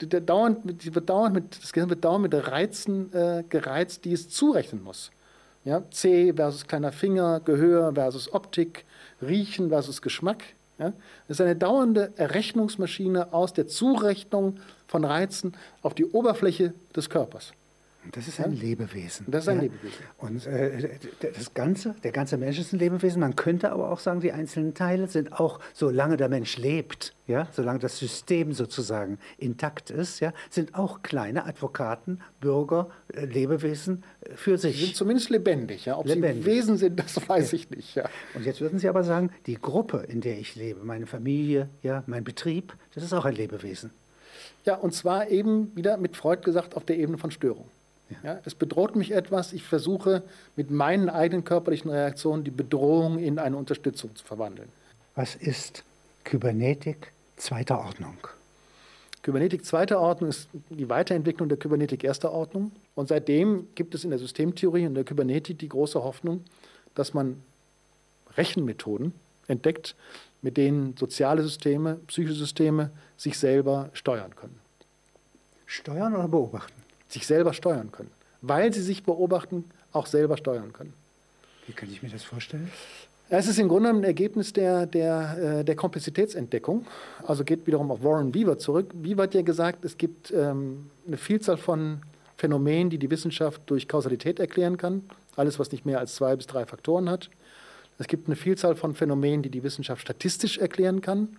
[0.00, 4.12] der dauernd, die wird dauernd mit, das Gehirn wird dauernd mit Reizen äh, gereizt, die
[4.12, 5.10] es zurechnen muss.
[5.64, 8.84] Ja, C versus kleiner Finger, Gehör versus Optik,
[9.20, 10.44] Riechen versus Geschmack.
[10.78, 10.92] Ja,
[11.26, 17.52] das ist eine dauernde Errechnungsmaschine aus der Zurechnung von Reizen auf die Oberfläche des Körpers.
[18.12, 18.62] Das ist ein ja?
[18.62, 19.26] Lebewesen.
[19.28, 19.62] Das ist ein ja?
[19.62, 20.04] Lebewesen.
[20.18, 23.20] Und äh, das Ganze, der ganze Mensch ist ein Lebewesen.
[23.20, 27.48] Man könnte aber auch sagen, die einzelnen Teile sind auch, solange der Mensch lebt, ja,
[27.52, 34.36] solange das System sozusagen intakt ist, ja, sind auch kleine Advokaten, Bürger, äh, Lebewesen äh,
[34.36, 34.78] für sich.
[34.78, 35.86] Sie sind zumindest lebendig.
[35.86, 35.98] Ja?
[35.98, 36.44] Ob lebendig.
[36.44, 37.56] sie Wesen sind, das weiß ja.
[37.56, 37.94] ich nicht.
[37.94, 38.08] Ja.
[38.34, 42.04] Und jetzt würden Sie aber sagen, die Gruppe, in der ich lebe, meine Familie, ja,
[42.06, 43.90] mein Betrieb, das ist auch ein Lebewesen.
[44.64, 47.68] Ja, und zwar eben wieder mit Freud gesagt auf der Ebene von Störung.
[48.22, 48.40] Ja.
[48.44, 49.52] es bedroht mich etwas.
[49.52, 50.22] Ich versuche
[50.54, 54.68] mit meinen eigenen körperlichen Reaktionen die Bedrohung in eine Unterstützung zu verwandeln.
[55.14, 55.82] Was ist
[56.24, 58.16] Kybernetik zweiter Ordnung?
[59.22, 62.70] Kybernetik zweiter Ordnung ist die Weiterentwicklung der Kybernetik erster Ordnung.
[62.94, 66.44] Und seitdem gibt es in der Systemtheorie und der Kybernetik die große Hoffnung,
[66.94, 67.42] dass man
[68.36, 69.14] Rechenmethoden
[69.48, 69.96] entdeckt,
[70.42, 74.60] mit denen soziale Systeme, psychische Systeme sich selber steuern können.
[75.64, 76.85] Steuern oder beobachten?
[77.08, 78.10] Sich selber steuern können,
[78.42, 80.92] weil sie sich beobachten, auch selber steuern können.
[81.66, 82.70] Wie kann ich mir das vorstellen?
[83.28, 86.86] Es ist im Grunde ein Ergebnis der, der, äh, der Komplexitätsentdeckung.
[87.26, 88.90] Also geht wiederum auf Warren Beaver zurück.
[88.94, 92.02] Beaver hat ja gesagt, es gibt ähm, eine Vielzahl von
[92.36, 95.02] Phänomenen, die die Wissenschaft durch Kausalität erklären kann.
[95.34, 97.30] Alles, was nicht mehr als zwei bis drei Faktoren hat.
[97.98, 101.36] Es gibt eine Vielzahl von Phänomenen, die die Wissenschaft statistisch erklären kann.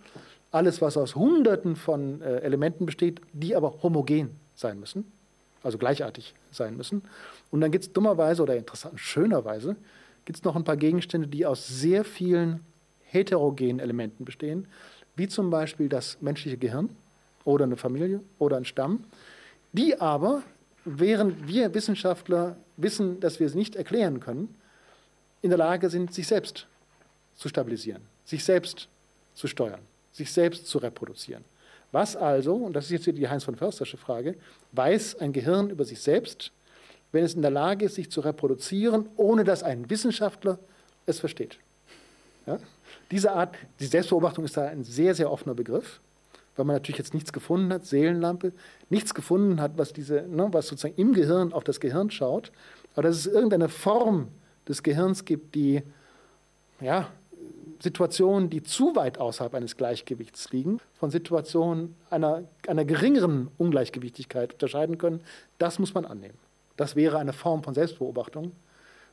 [0.50, 5.10] Alles, was aus Hunderten von äh, Elementen besteht, die aber homogen sein müssen
[5.62, 7.02] also gleichartig sein müssen.
[7.50, 9.76] Und dann gibt es dummerweise oder interessant, schönerweise,
[10.24, 12.60] gibt es noch ein paar Gegenstände, die aus sehr vielen
[13.02, 14.66] heterogenen Elementen bestehen,
[15.16, 16.90] wie zum Beispiel das menschliche Gehirn
[17.44, 19.04] oder eine Familie oder ein Stamm,
[19.72, 20.42] die aber,
[20.84, 24.54] während wir Wissenschaftler wissen, dass wir es nicht erklären können,
[25.42, 26.66] in der Lage sind, sich selbst
[27.34, 28.88] zu stabilisieren, sich selbst
[29.34, 29.80] zu steuern,
[30.12, 31.44] sich selbst zu reproduzieren.
[31.92, 34.36] Was also, und das ist jetzt wieder die Heinz von Förstersche Frage,
[34.72, 36.52] weiß ein Gehirn über sich selbst,
[37.12, 40.58] wenn es in der Lage ist, sich zu reproduzieren, ohne dass ein Wissenschaftler
[41.06, 41.58] es versteht?
[42.46, 42.58] Ja?
[43.10, 46.00] Diese Art, die Selbstbeobachtung ist da ein sehr, sehr offener Begriff,
[46.56, 48.52] weil man natürlich jetzt nichts gefunden hat, Seelenlampe,
[48.90, 52.52] nichts gefunden hat, was, diese, ne, was sozusagen im Gehirn auf das Gehirn schaut,
[52.94, 54.28] aber dass es irgendeine Form
[54.66, 55.82] des Gehirns gibt, die
[56.80, 57.08] ja,
[57.80, 64.98] Situationen, die zu weit außerhalb eines Gleichgewichts liegen, von Situationen einer, einer geringeren Ungleichgewichtigkeit unterscheiden
[64.98, 65.20] können,
[65.58, 66.38] das muss man annehmen.
[66.76, 68.52] Das wäre eine Form von Selbstbeobachtung,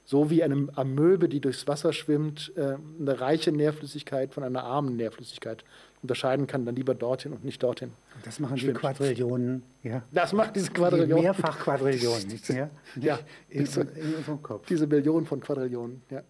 [0.05, 4.95] so wie eine Amöbe, die durchs Wasser schwimmt, äh, eine reiche Nährflüssigkeit von einer armen
[4.95, 5.63] Nährflüssigkeit
[6.03, 7.91] unterscheiden kann, dann lieber dorthin und nicht dorthin.
[8.23, 9.63] Das machen die Quadrillionen.
[9.81, 10.03] Ja.
[10.11, 11.17] Das macht diese Quadrillionen.
[11.17, 12.39] Die Mehrfach Quadrillionen.
[12.49, 12.69] ja,
[13.01, 14.67] ja, in, in, in unserem Kopf.
[14.67, 16.03] Diese Billionen von Quadrillionen.
[16.11, 16.21] Ja.